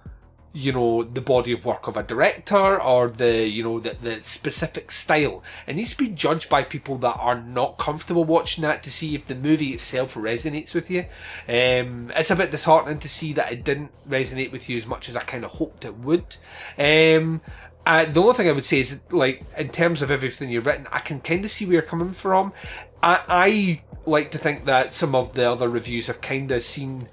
[0.52, 4.24] you know the body of work of a director or the you know the, the
[4.24, 5.44] specific style.
[5.68, 9.16] It needs to be judged by people that are not comfortable watching that to see
[9.16, 11.06] if the movie itself resonates with you.
[11.48, 15.10] Um, it's a bit disheartening to see that it didn't resonate with you as much
[15.10, 16.38] as i kind of hoped it would.
[16.78, 17.42] Um,
[17.86, 20.86] uh, the only thing I would say is, like, in terms of everything you've written,
[20.92, 22.54] I can kind of see where you're coming from.
[23.02, 27.08] I, I like to think that some of the other reviews have kind of seen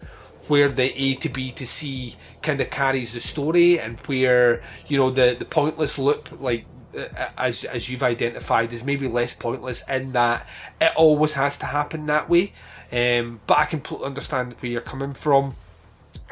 [0.48, 4.96] where the A to B to C kind of carries the story and where you
[4.96, 6.64] know the the pointless loop like
[6.96, 10.46] uh, as as you've identified is maybe less pointless in that
[10.80, 12.52] it always has to happen that way.
[12.92, 15.54] Um, but I completely understand where you're coming from.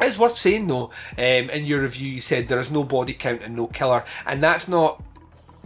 [0.00, 3.42] It's worth saying though um, in your review you said there is no body count
[3.42, 5.03] and no killer and that's not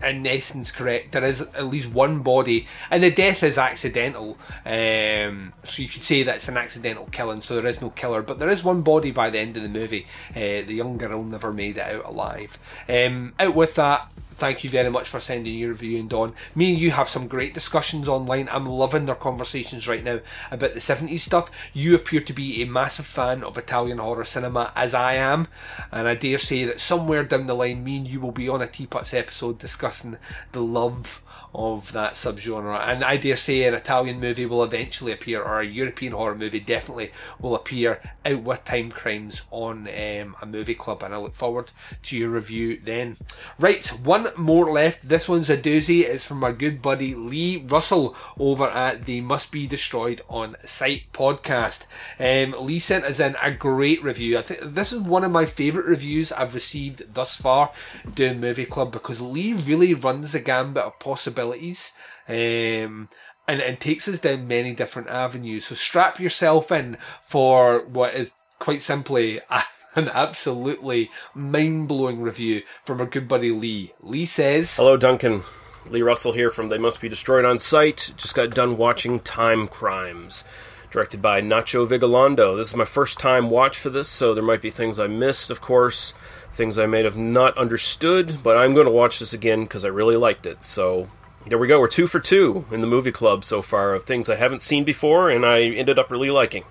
[0.02, 1.12] in essence correct.
[1.12, 4.38] There is at least one body, and the death is accidental.
[4.64, 7.40] Um, so you could say that it's an accidental killing.
[7.40, 9.68] So there is no killer, but there is one body by the end of the
[9.68, 10.06] movie.
[10.30, 12.58] Uh, the young girl never made it out alive.
[12.88, 16.32] Um, out with that, thank you very much for sending your review and Don.
[16.54, 18.48] Me and you have some great discussions online.
[18.50, 20.20] I'm loving their conversations right now
[20.52, 21.50] about the 70s stuff.
[21.72, 25.48] You appear to be a massive fan of Italian horror cinema, as I am,
[25.90, 28.62] and I dare say that somewhere down the line, me and you will be on
[28.62, 30.18] a Teapots episode discussing
[30.52, 31.22] the love
[31.54, 32.80] of that subgenre.
[32.86, 36.60] And I dare say an Italian movie will eventually appear, or a European horror movie
[36.60, 37.10] definitely
[37.40, 41.02] will appear out with Time Crimes on um, a movie club.
[41.02, 41.72] And I look forward
[42.04, 43.16] to your review then.
[43.58, 45.08] Right, one more left.
[45.08, 46.02] This one's a doozy.
[46.02, 51.04] It's from our good buddy Lee Russell over at the Must Be Destroyed on Sight
[51.12, 51.86] podcast.
[52.18, 54.38] Um, Lee sent us in a great review.
[54.38, 57.72] I think this is one of my favourite reviews I've received thus far
[58.14, 61.92] doing Movie Club because Lee really runs the gambit of possibilities.
[62.28, 63.08] Um,
[63.48, 65.66] and, and takes us down many different avenues.
[65.66, 69.62] So strap yourself in for what is quite simply a,
[69.98, 73.92] an absolutely mind blowing review from our good buddy Lee.
[74.00, 75.42] Lee says, Hello, Duncan.
[75.90, 78.12] Lee Russell here from They Must Be Destroyed on Sight.
[78.16, 80.44] Just got done watching Time Crimes,
[80.90, 82.56] directed by Nacho Vigalondo.
[82.56, 85.50] This is my first time watch for this, so there might be things I missed,
[85.50, 86.14] of course,
[86.52, 89.88] things I may have not understood, but I'm going to watch this again because I
[89.88, 90.62] really liked it.
[90.62, 91.08] So
[91.46, 91.80] there we go.
[91.80, 94.84] We're two for two in the movie club so far of things I haven't seen
[94.84, 96.64] before and I ended up really liking.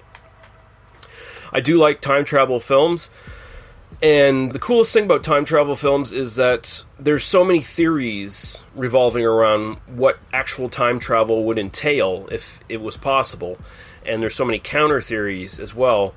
[1.51, 3.09] I do like time travel films.
[4.01, 9.25] And the coolest thing about time travel films is that there's so many theories revolving
[9.25, 13.57] around what actual time travel would entail if it was possible.
[14.05, 16.13] And there's so many counter theories as well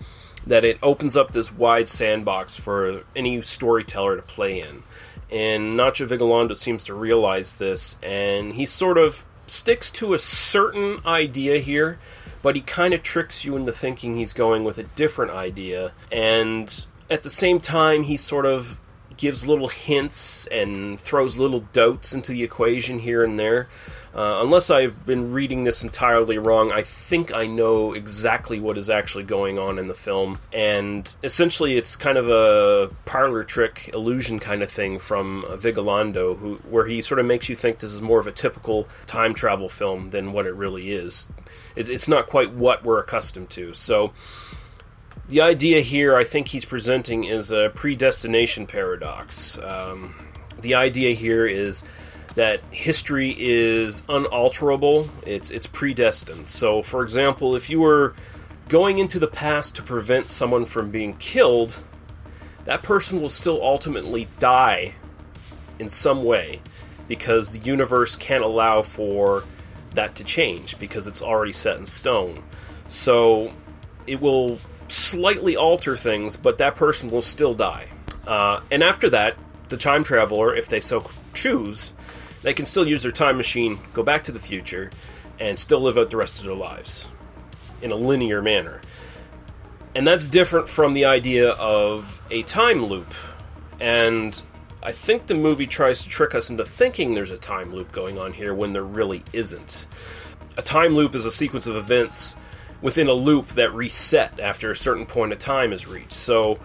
[0.47, 4.83] that it opens up this wide sandbox for any storyteller to play in.
[5.31, 10.99] And Nacho Vigalondo seems to realize this, and he sort of sticks to a certain
[11.07, 11.99] idea here,
[12.43, 15.93] but he kind of tricks you into thinking he's going with a different idea.
[16.11, 18.79] And at the same time, he sort of
[19.17, 23.69] gives little hints and throws little doubts into the equation here and there.
[24.15, 28.91] Uh, unless I've been reading this entirely wrong, I think I know exactly what is
[28.91, 30.39] actually going on in the film.
[30.53, 36.55] And essentially, it's kind of a parlor trick illusion kind of thing from Vigalondo, who,
[36.69, 39.69] where he sort of makes you think this is more of a typical time travel
[39.69, 41.29] film than what it really is.
[41.77, 43.73] It's, it's not quite what we're accustomed to.
[43.73, 44.13] So
[45.29, 49.59] the idea here, I think he's presenting, is a predestination paradox.
[49.59, 50.15] Um,
[50.61, 51.83] the idea here is
[52.35, 56.49] that history is unalterable; it's it's predestined.
[56.49, 58.15] So, for example, if you were
[58.69, 61.83] going into the past to prevent someone from being killed,
[62.65, 64.95] that person will still ultimately die
[65.79, 66.61] in some way
[67.09, 69.45] because the universe can't allow for
[69.95, 72.43] that to change because it's already set in stone.
[72.87, 73.53] So
[74.07, 77.89] it will slightly alter things, but that person will still die.
[78.27, 79.37] Uh, and after that,
[79.69, 81.93] the time traveler, if they so choose,
[82.43, 84.91] they can still use their time machine, go back to the future,
[85.39, 87.09] and still live out the rest of their lives
[87.83, 88.81] in a linear manner.
[89.95, 93.13] And that's different from the idea of a time loop.
[93.81, 94.41] And
[94.83, 98.19] I think the movie tries to trick us into thinking there's a time loop going
[98.19, 99.87] on here when there really isn't.
[100.57, 102.35] A time loop is a sequence of events
[102.81, 106.13] within a loop that reset after a certain point of time is reached.
[106.13, 106.59] So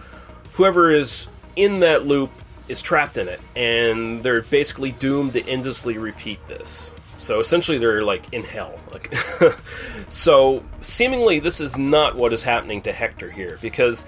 [0.54, 2.30] whoever is in that loop
[2.68, 6.94] is trapped in it, and they're basically doomed to endlessly repeat this.
[7.18, 8.78] So essentially, they're like in hell.
[8.92, 9.14] Like,
[10.08, 14.04] so seemingly, this is not what is happening to Hector here because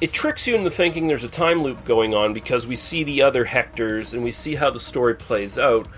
[0.00, 3.22] it tricks you into thinking there's a time loop going on because we see the
[3.22, 5.88] other Hectors and we see how the story plays out.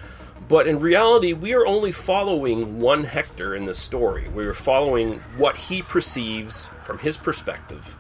[0.49, 4.29] But in reality, we are only following one Hector in this story.
[4.29, 7.97] We are following what he perceives from his perspective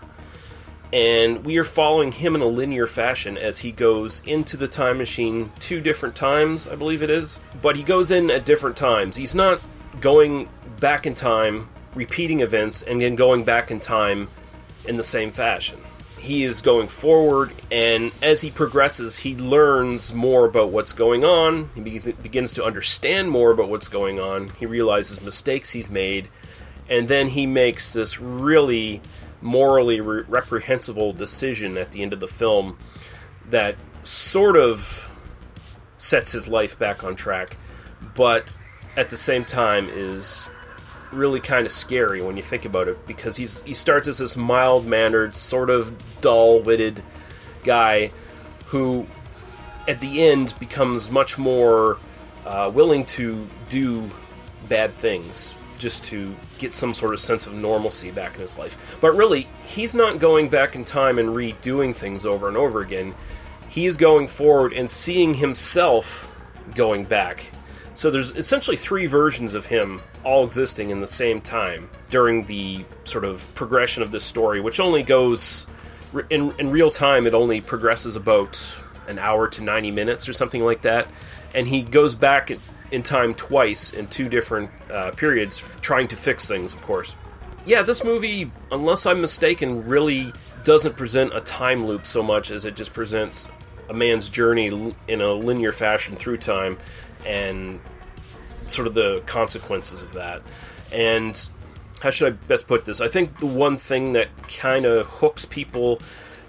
[0.92, 4.98] and we are following him in a linear fashion as he goes into the time
[4.98, 7.40] machine two different times, I believe it is.
[7.60, 9.16] But he goes in at different times.
[9.16, 9.60] He's not
[10.00, 14.28] going back in time, repeating events, and then going back in time
[14.86, 15.80] in the same fashion.
[16.18, 21.70] He is going forward, and as he progresses, he learns more about what's going on.
[21.74, 24.48] He begins to understand more about what's going on.
[24.58, 26.28] He realizes mistakes he's made,
[26.88, 29.02] and then he makes this really
[29.40, 32.78] morally re- reprehensible decision at the end of the film
[33.50, 35.08] that sort of
[35.98, 37.56] sets his life back on track,
[38.14, 38.56] but
[38.96, 40.50] at the same time is
[41.12, 44.36] really kind of scary when you think about it because he's he starts as this
[44.36, 47.02] mild-mannered, sort of dull-witted
[47.64, 48.10] guy
[48.66, 49.06] who
[49.88, 51.98] at the end becomes much more
[52.44, 54.10] uh, willing to do
[54.68, 58.76] bad things just to get some sort of sense of normalcy back in his life.
[59.00, 63.14] But really, he's not going back in time and redoing things over and over again.
[63.68, 66.30] He is going forward and seeing himself
[66.74, 67.52] going back.
[67.96, 72.84] So there's essentially three versions of him all existing in the same time during the
[73.04, 75.66] sort of progression of this story, which only goes
[76.30, 78.78] in, in real time, it only progresses about
[79.08, 81.08] an hour to 90 minutes or something like that.
[81.54, 82.50] And he goes back
[82.90, 87.16] in time twice in two different uh, periods, trying to fix things, of course.
[87.64, 90.34] Yeah, this movie, unless I'm mistaken, really
[90.64, 93.48] doesn't present a time loop so much as it just presents
[93.88, 96.76] a man's journey in a linear fashion through time
[97.26, 97.80] and
[98.64, 100.42] sort of the consequences of that.
[100.92, 101.48] And
[102.00, 103.00] how should I best put this?
[103.00, 106.00] I think the one thing that kind of hooks people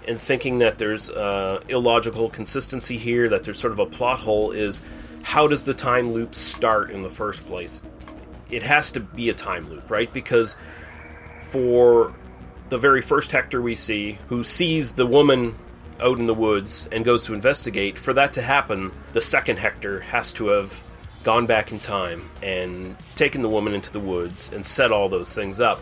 [0.06, 4.52] in thinking that there's uh, illogical consistency here, that there's sort of a plot hole,
[4.52, 4.82] is
[5.22, 7.82] how does the time loop start in the first place?
[8.50, 10.10] It has to be a time loop, right?
[10.12, 10.56] Because
[11.50, 12.14] for
[12.70, 15.54] the very first Hector we see, who sees the woman
[16.00, 20.00] out in the woods and goes to investigate, for that to happen, the second Hector
[20.00, 20.82] has to have
[21.24, 25.34] gone back in time and taken the woman into the woods and set all those
[25.34, 25.80] things up.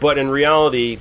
[0.00, 0.98] But in reality,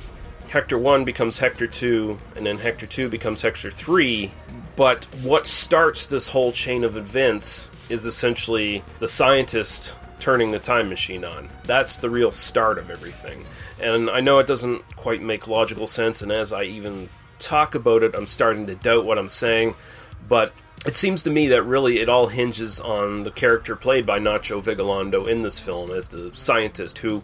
[0.48, 4.32] Hector 1 becomes Hector 2, and then Hector 2 becomes Hector 3.
[4.78, 10.90] But what starts this whole chain of events is essentially the scientist turning the time
[10.90, 11.50] machine on.
[11.66, 13.46] That's the real start of everything.
[13.82, 17.10] And I know it doesn't quite make logical sense, and as I even
[17.40, 19.76] talk about it, I'm starting to doubt what I'm saying.
[20.28, 20.54] But
[20.86, 24.62] it seems to me that really it all hinges on the character played by Nacho
[24.62, 27.24] Vigalondo in this film as the scientist who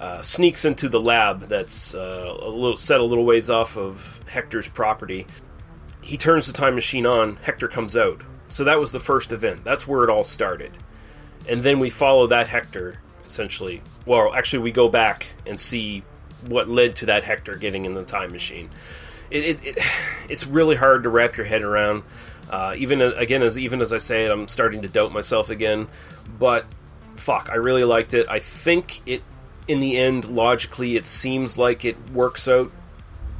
[0.00, 4.20] uh, sneaks into the lab that's uh, a little set a little ways off of
[4.26, 5.26] Hector's property.
[6.02, 7.36] He turns the time machine on.
[7.36, 8.22] Hector comes out.
[8.48, 9.64] So that was the first event.
[9.64, 10.72] That's where it all started.
[11.48, 13.82] And then we follow that Hector essentially.
[14.06, 16.02] Well, actually, we go back and see
[16.46, 18.70] what led to that Hector getting in the time machine.
[19.30, 19.78] It, it, it
[20.28, 22.02] it's really hard to wrap your head around.
[22.50, 25.88] Uh, even again, as even as I say it, I'm starting to doubt myself again.
[26.38, 26.66] But
[27.16, 28.26] fuck, I really liked it.
[28.28, 29.22] I think it,
[29.66, 32.70] in the end, logically, it seems like it works out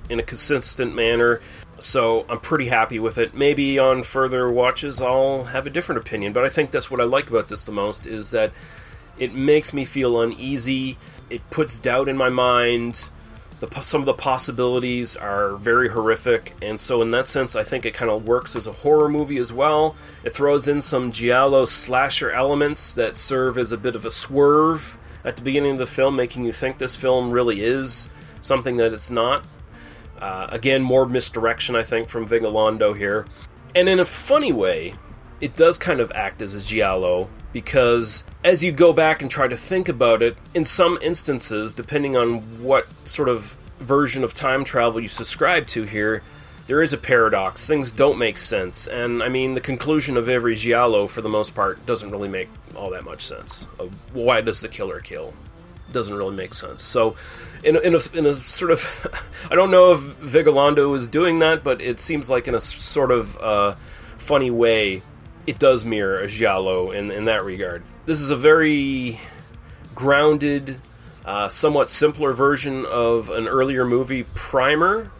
[0.09, 1.41] in a consistent manner.
[1.81, 3.35] So I'm pretty happy with it.
[3.35, 7.05] Maybe on further watches I'll have a different opinion, but I think that's what I
[7.05, 8.53] like about this the most is that
[9.19, 10.99] it makes me feel uneasy.
[11.31, 13.09] It puts doubt in my mind.
[13.65, 17.87] The, some of the possibilities are very horrific, and so in that sense, I think
[17.87, 19.97] it kind of works as a horror movie as well.
[20.23, 24.99] It throws in some giallo slasher elements that serve as a bit of a swerve
[25.25, 28.09] at the beginning of the film, making you think this film really is
[28.43, 29.47] something that it's not.
[30.19, 33.27] Uh, again, more misdirection, I think, from Vigalondo here.
[33.75, 34.95] And in a funny way,
[35.41, 39.49] it does kind of act as a giallo because as you go back and try
[39.49, 44.65] to think about it, in some instances, depending on what sort of version of time
[44.65, 46.23] travel you subscribe to here,
[46.67, 47.67] there is a paradox.
[47.67, 48.87] Things don't make sense.
[48.87, 52.51] And I mean, the conclusion of every giallo, for the most part, doesn't really make
[52.77, 53.67] all that much sense.
[53.81, 55.33] Uh, why does the killer kill?
[55.91, 56.83] Doesn't really make sense.
[56.83, 57.17] So,
[57.63, 61.39] in a, in a, in a sort of, I don't know if Vigalondo is doing
[61.39, 63.75] that, but it seems like in a sort of uh,
[64.19, 65.03] funny way,
[65.47, 67.83] it does mirror a giallo in in that regard.
[68.07, 69.19] This is a very
[69.95, 70.79] grounded,
[71.25, 75.11] uh, somewhat simpler version of an earlier movie, Primer.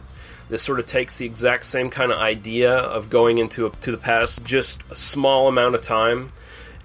[0.49, 3.89] This sort of takes the exact same kind of idea of going into a, to
[3.89, 6.31] the past, just a small amount of time,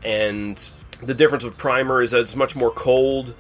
[0.03, 0.71] and
[1.03, 3.35] the difference with Primer is that it's much more cold,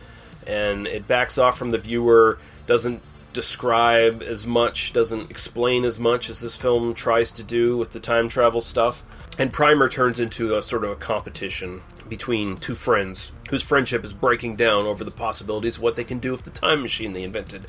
[0.47, 3.01] and it backs off from the viewer, doesn't
[3.33, 8.01] describe as much, doesn't explain as much as this film tries to do with the
[8.01, 9.03] time travel stuff.
[9.39, 11.81] And Primer turns into a sort of a competition
[12.11, 16.19] between two friends whose friendship is breaking down over the possibilities of what they can
[16.19, 17.67] do with the time machine they invented.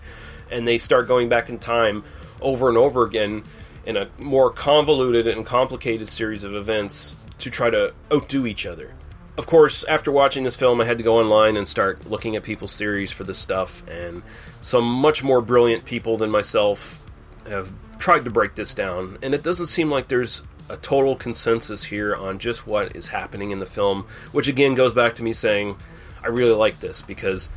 [0.52, 2.04] And they start going back in time
[2.42, 3.44] over and over again
[3.86, 8.94] in a more convoluted and complicated series of events to try to outdo each other.
[9.38, 12.44] Of course, after watching this film, I had to go online and start looking at
[12.44, 14.24] people's theories for this stuff, and
[14.60, 17.08] some much more brilliant people than myself
[17.48, 21.86] have tried to break this down, and it doesn't seem like there's a total consensus
[21.86, 25.34] here on just what is happening in the film, which again goes back to me
[25.34, 25.76] saying
[26.24, 27.50] I really like this because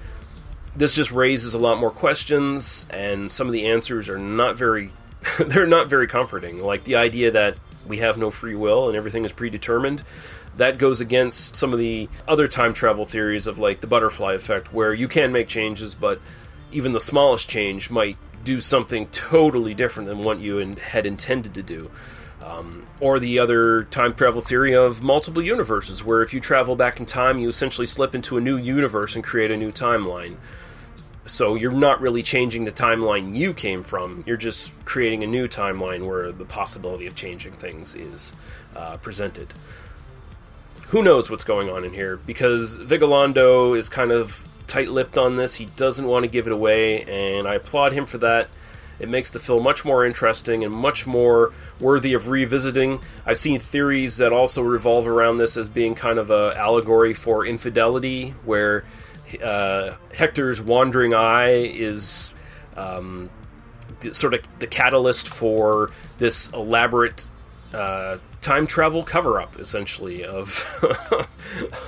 [0.76, 4.90] this just raises a lot more questions and some of the answers are not very
[5.38, 6.58] they're not very comforting.
[6.58, 7.56] Like the idea that
[7.86, 10.02] we have no free will and everything is predetermined.
[10.56, 14.72] That goes against some of the other time travel theories of like the butterfly effect
[14.72, 16.20] where you can make changes but
[16.72, 21.62] even the smallest change might do something totally different than what you had intended to
[21.62, 21.90] do.
[22.44, 27.00] Um, or the other time travel theory of multiple universes, where if you travel back
[27.00, 30.36] in time, you essentially slip into a new universe and create a new timeline.
[31.26, 35.48] So you're not really changing the timeline you came from, you're just creating a new
[35.48, 38.34] timeline where the possibility of changing things is
[38.76, 39.54] uh, presented.
[40.88, 42.18] Who knows what's going on in here?
[42.18, 46.52] Because Vigalondo is kind of tight lipped on this, he doesn't want to give it
[46.52, 48.48] away, and I applaud him for that.
[48.98, 53.00] It makes the film much more interesting and much more worthy of revisiting.
[53.26, 57.44] I've seen theories that also revolve around this as being kind of a allegory for
[57.44, 58.84] infidelity, where
[59.42, 62.32] uh, Hector's wandering eye is
[62.76, 63.30] um,
[64.12, 67.26] sort of the catalyst for this elaborate
[67.72, 70.64] uh, time travel cover up, essentially of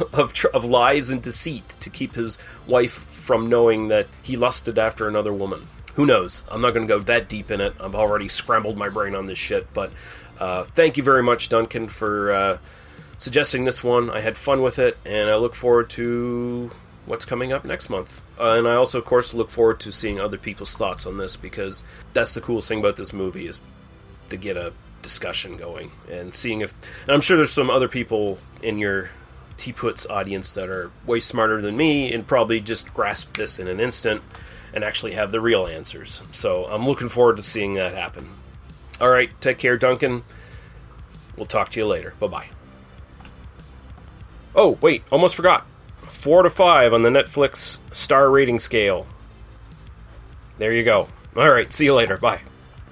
[0.13, 4.79] of, tr- of lies and deceit to keep his wife from knowing that he lusted
[4.79, 6.43] after another woman who knows?
[6.51, 7.75] I'm not going to go that deep in it.
[7.81, 9.73] I've already scrambled my brain on this shit.
[9.73, 9.91] But
[10.39, 12.59] uh, thank you very much, Duncan, for uh,
[13.19, 14.11] suggesting this one.
[14.11, 16.71] I had fun with it, and I look forward to
[17.07, 18.21] what's coming up next month.
[18.39, 21.37] Uh, and I also, of course, look forward to seeing other people's thoughts on this
[21.37, 21.83] because
[22.13, 23.63] that's the coolest thing about this movie is
[24.29, 26.75] to get a discussion going and seeing if.
[27.05, 29.11] And I'm sure there's some other people in your
[29.57, 33.81] Teapots audience that are way smarter than me and probably just grasp this in an
[33.81, 34.21] instant
[34.77, 36.21] and actually have the real answers.
[36.33, 38.29] So I'm looking forward to seeing that happen.
[39.01, 40.23] All right, take care, Duncan.
[41.35, 42.13] We'll talk to you later.
[42.21, 42.47] Bye bye.
[44.55, 45.67] Oh, wait, almost forgot.
[46.03, 49.07] Four to five on the Netflix star rating scale.
[50.59, 51.09] There you go.
[51.35, 52.19] All right, see you later.
[52.19, 52.43] Bye.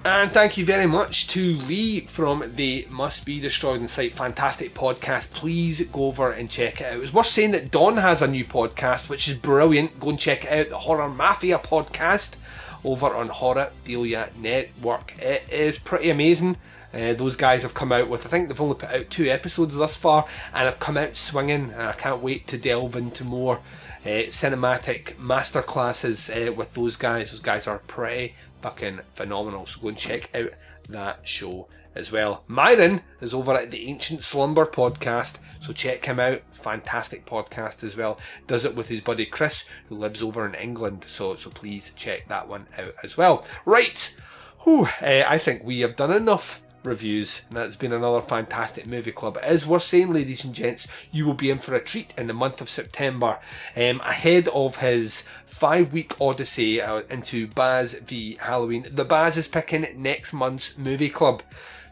[0.07, 4.74] And thank you very much to Lee from the Must Be Destroyed in Sight fantastic
[4.74, 5.32] podcast.
[5.32, 7.02] Please go over and check it out.
[7.02, 9.98] It's worth saying that Don has a new podcast, which is brilliant.
[9.98, 12.36] Go and check it out, the Horror Mafia podcast
[12.84, 15.14] over on Horror Horrorphilia Network.
[15.18, 16.59] It is pretty amazing.
[16.92, 19.78] Uh, those guys have come out with, I think they've only put out two episodes
[19.78, 21.70] thus far, and have come out swinging.
[21.72, 23.61] And I can't wait to delve into more
[24.05, 27.30] uh, cinematic masterclasses uh, with those guys.
[27.30, 28.34] Those guys are pretty
[28.64, 29.66] fucking phenomenal.
[29.66, 30.48] So go and check out
[30.88, 32.44] that show as well.
[32.46, 36.40] Myron is over at the Ancient Slumber podcast, so check him out.
[36.50, 38.18] Fantastic podcast as well.
[38.46, 41.04] Does it with his buddy Chris, who lives over in England.
[41.06, 43.44] So so please check that one out as well.
[43.66, 44.16] Right.
[44.60, 49.12] Whew, uh, I think we have done enough reviews, and that's been another fantastic movie
[49.12, 49.39] club.
[49.43, 52.35] As we're saying, ladies and gents, you will be in for a treat in the
[52.35, 53.39] month of September,
[53.76, 58.87] um, ahead of his five week odyssey uh, into Baz v Halloween.
[58.91, 61.43] The Baz is picking next month's movie club.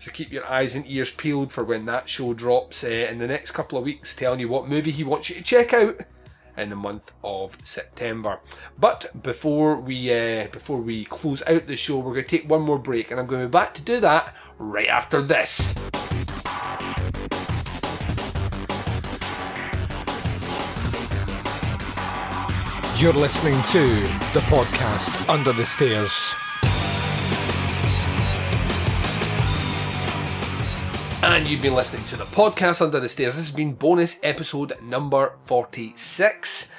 [0.01, 3.29] So keep your eyes and ears peeled for when that show drops uh, in the
[3.29, 6.01] next couple of weeks, telling you what movie he wants you to check out
[6.57, 8.41] in the month of September.
[8.79, 12.63] But before we uh, before we close out the show, we're going to take one
[12.63, 15.75] more break, and I'm going to be back to do that right after this.
[23.01, 24.01] You're listening to
[24.33, 26.35] the podcast Under the Stairs.
[31.25, 33.37] And you've been listening to the podcast Under the Stairs.
[33.37, 36.71] This has been bonus episode number 46.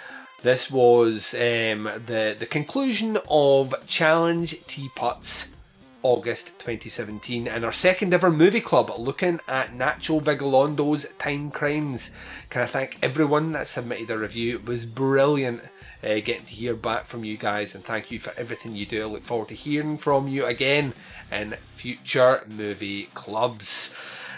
[0.44, 5.48] This was um, the, the conclusion of Challenge Teapots
[6.04, 12.12] August 2017 and our second ever movie club looking at Nacho Vigalondo,'s Time Crimes.
[12.50, 14.58] Can I thank everyone that submitted a review?
[14.58, 15.62] It was brilliant
[16.04, 19.02] uh, getting to hear back from you guys and thank you for everything you do.
[19.02, 20.94] I look forward to hearing from you again
[21.32, 23.90] in future movie clubs.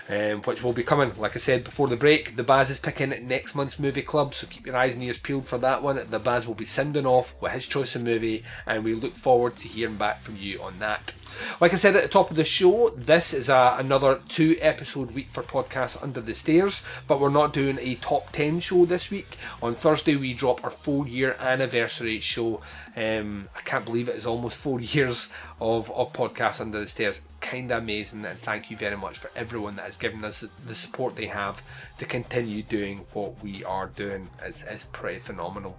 [0.08, 2.36] Um, which will be coming, like I said before the break.
[2.36, 5.48] The Baz is picking next month's movie club, so keep your eyes and ears peeled
[5.48, 6.00] for that one.
[6.08, 9.56] The Baz will be sending off with his choice of movie, and we look forward
[9.56, 11.14] to hearing back from you on that.
[11.60, 15.12] Like I said at the top of the show, this is a, another two episode
[15.12, 19.10] week for Podcast Under the Stairs, but we're not doing a top 10 show this
[19.10, 19.38] week.
[19.62, 22.62] On Thursday, we drop our four year anniversary show.
[22.96, 25.30] Um, I can't believe it is almost four years
[25.60, 27.22] of, of Podcast Under the Stairs.
[27.42, 30.76] Kind of amazing, and thank you very much for everyone that has given us the
[30.76, 31.62] support they have
[31.98, 34.30] to continue doing what we are doing.
[34.42, 35.78] It's, it's pretty phenomenal.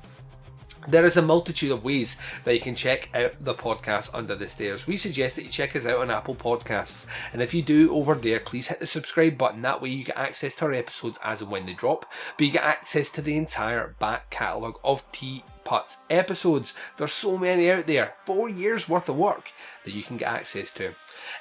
[0.88, 4.48] There is a multitude of ways that you can check out the podcast Under the
[4.48, 4.86] Stairs.
[4.86, 8.14] We suggest that you check us out on Apple Podcasts, and if you do over
[8.14, 9.62] there, please hit the subscribe button.
[9.62, 12.52] That way, you get access to our episodes as and when they drop, but you
[12.52, 16.72] get access to the entire back catalogue of T Putts episodes.
[16.96, 19.50] There's so many out there, four years worth of work
[19.84, 20.94] that you can get access to.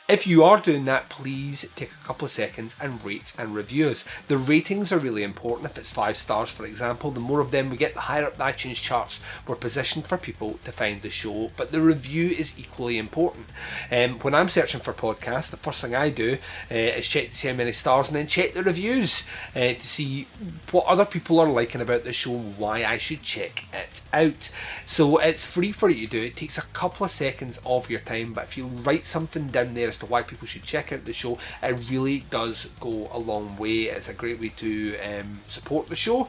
[0.07, 3.87] If you are doing that, please take a couple of seconds and rate and review
[3.87, 4.05] us.
[4.27, 5.71] The ratings are really important.
[5.71, 8.37] If it's five stars, for example, the more of them we get, the higher up
[8.37, 11.51] the iTunes charts we're positioned for people to find the show.
[11.57, 13.47] But the review is equally important.
[13.91, 16.37] Um, when I'm searching for podcasts, the first thing I do
[16.71, 19.23] uh, is check to see how many stars and then check the reviews
[19.55, 20.27] uh, to see
[20.71, 24.49] what other people are liking about the show why I should check it out.
[24.85, 26.23] So it's free for you to do.
[26.23, 29.74] It takes a couple of seconds of your time, but if you write something down
[29.75, 33.19] there as to why people should check out the show, it really does go a
[33.19, 33.83] long way.
[33.83, 36.27] It's a great way to um, support the show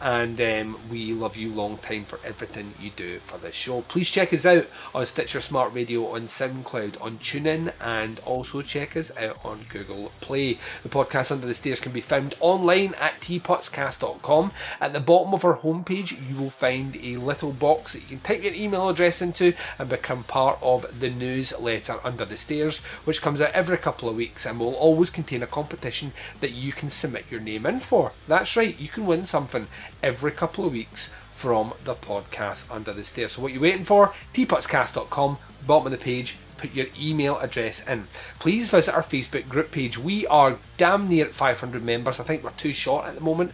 [0.00, 3.82] and um, we love you long time for everything you do for this show.
[3.82, 8.96] Please check us out on Stitcher Smart Radio, on SoundCloud, on TuneIn, and also check
[8.96, 10.58] us out on Google Play.
[10.82, 14.52] The podcast Under the Stairs can be found online at teapotscast.com.
[14.80, 18.20] At the bottom of our homepage, you will find a little box that you can
[18.20, 23.20] type your email address into and become part of the newsletter Under the Stairs, which
[23.20, 26.88] comes out every couple of weeks and will always contain a competition that you can
[26.88, 28.12] submit your name in for.
[28.26, 29.66] That's right, you can win something
[30.02, 33.32] every couple of weeks from the podcast Under the Stairs.
[33.32, 34.12] So what are you waiting for?
[34.34, 38.06] teapotscast.com, bottom of the page, put your email address in.
[38.38, 39.98] Please visit our Facebook group page.
[39.98, 42.20] We are damn near at 500 members.
[42.20, 43.52] I think we're too short at the moment.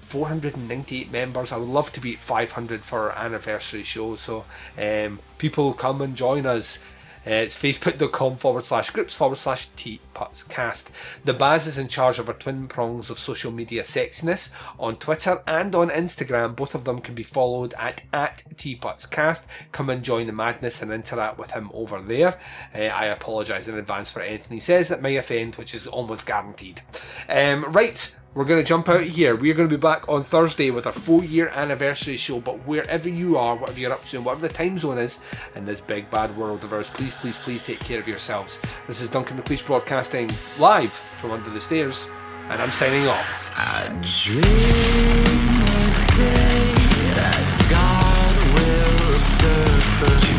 [0.00, 1.52] 498 members.
[1.52, 4.14] I would love to be at 500 for our anniversary show.
[4.14, 4.44] So
[4.78, 6.78] um, people come and join us.
[7.26, 10.88] Uh, it's facebook.com forward slash groups forward slash teapotscast.
[11.24, 15.42] The Baz is in charge of our twin prongs of social media sexiness on Twitter
[15.46, 16.54] and on Instagram.
[16.54, 19.46] Both of them can be followed at, at teapotscast.
[19.72, 22.38] Come and join the madness and interact with him over there.
[22.74, 26.26] Uh, I apologise in advance for anything he says that may offend, which is almost
[26.26, 26.82] guaranteed.
[27.28, 29.34] Um, right We're going to jump out of here.
[29.34, 32.38] We're going to be back on Thursday with our four year anniversary show.
[32.38, 35.20] But wherever you are, whatever you're up to, and whatever the time zone is
[35.54, 38.58] in this big bad world of ours, please, please, please take care of yourselves.
[38.86, 40.28] This is Duncan McLeish broadcasting
[40.58, 42.08] live from under the stairs,
[42.50, 43.52] and I'm signing off.
[43.56, 46.74] I dream a day
[47.16, 50.32] that God will surface to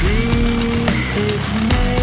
[0.00, 1.95] retrieve his nails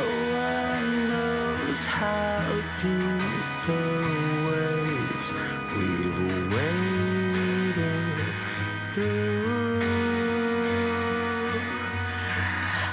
[0.00, 2.44] one knows how
[2.78, 3.84] deep the
[4.48, 5.34] waves
[5.76, 6.20] we've
[6.52, 8.18] waded
[8.92, 9.80] through.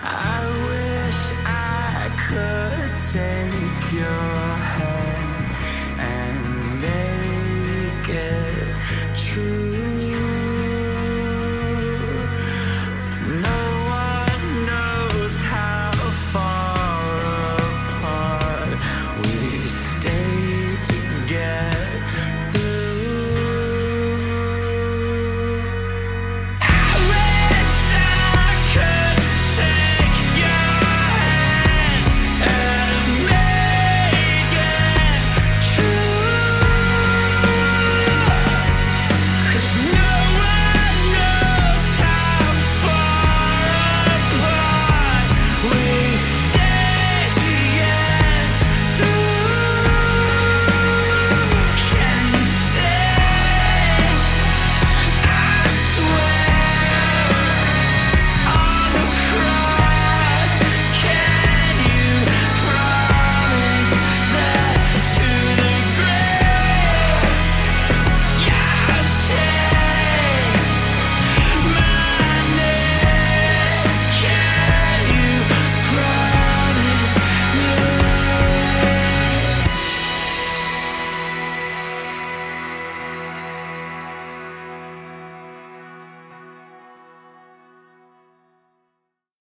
[0.03, 0.39] I
[0.69, 3.26] wish I could your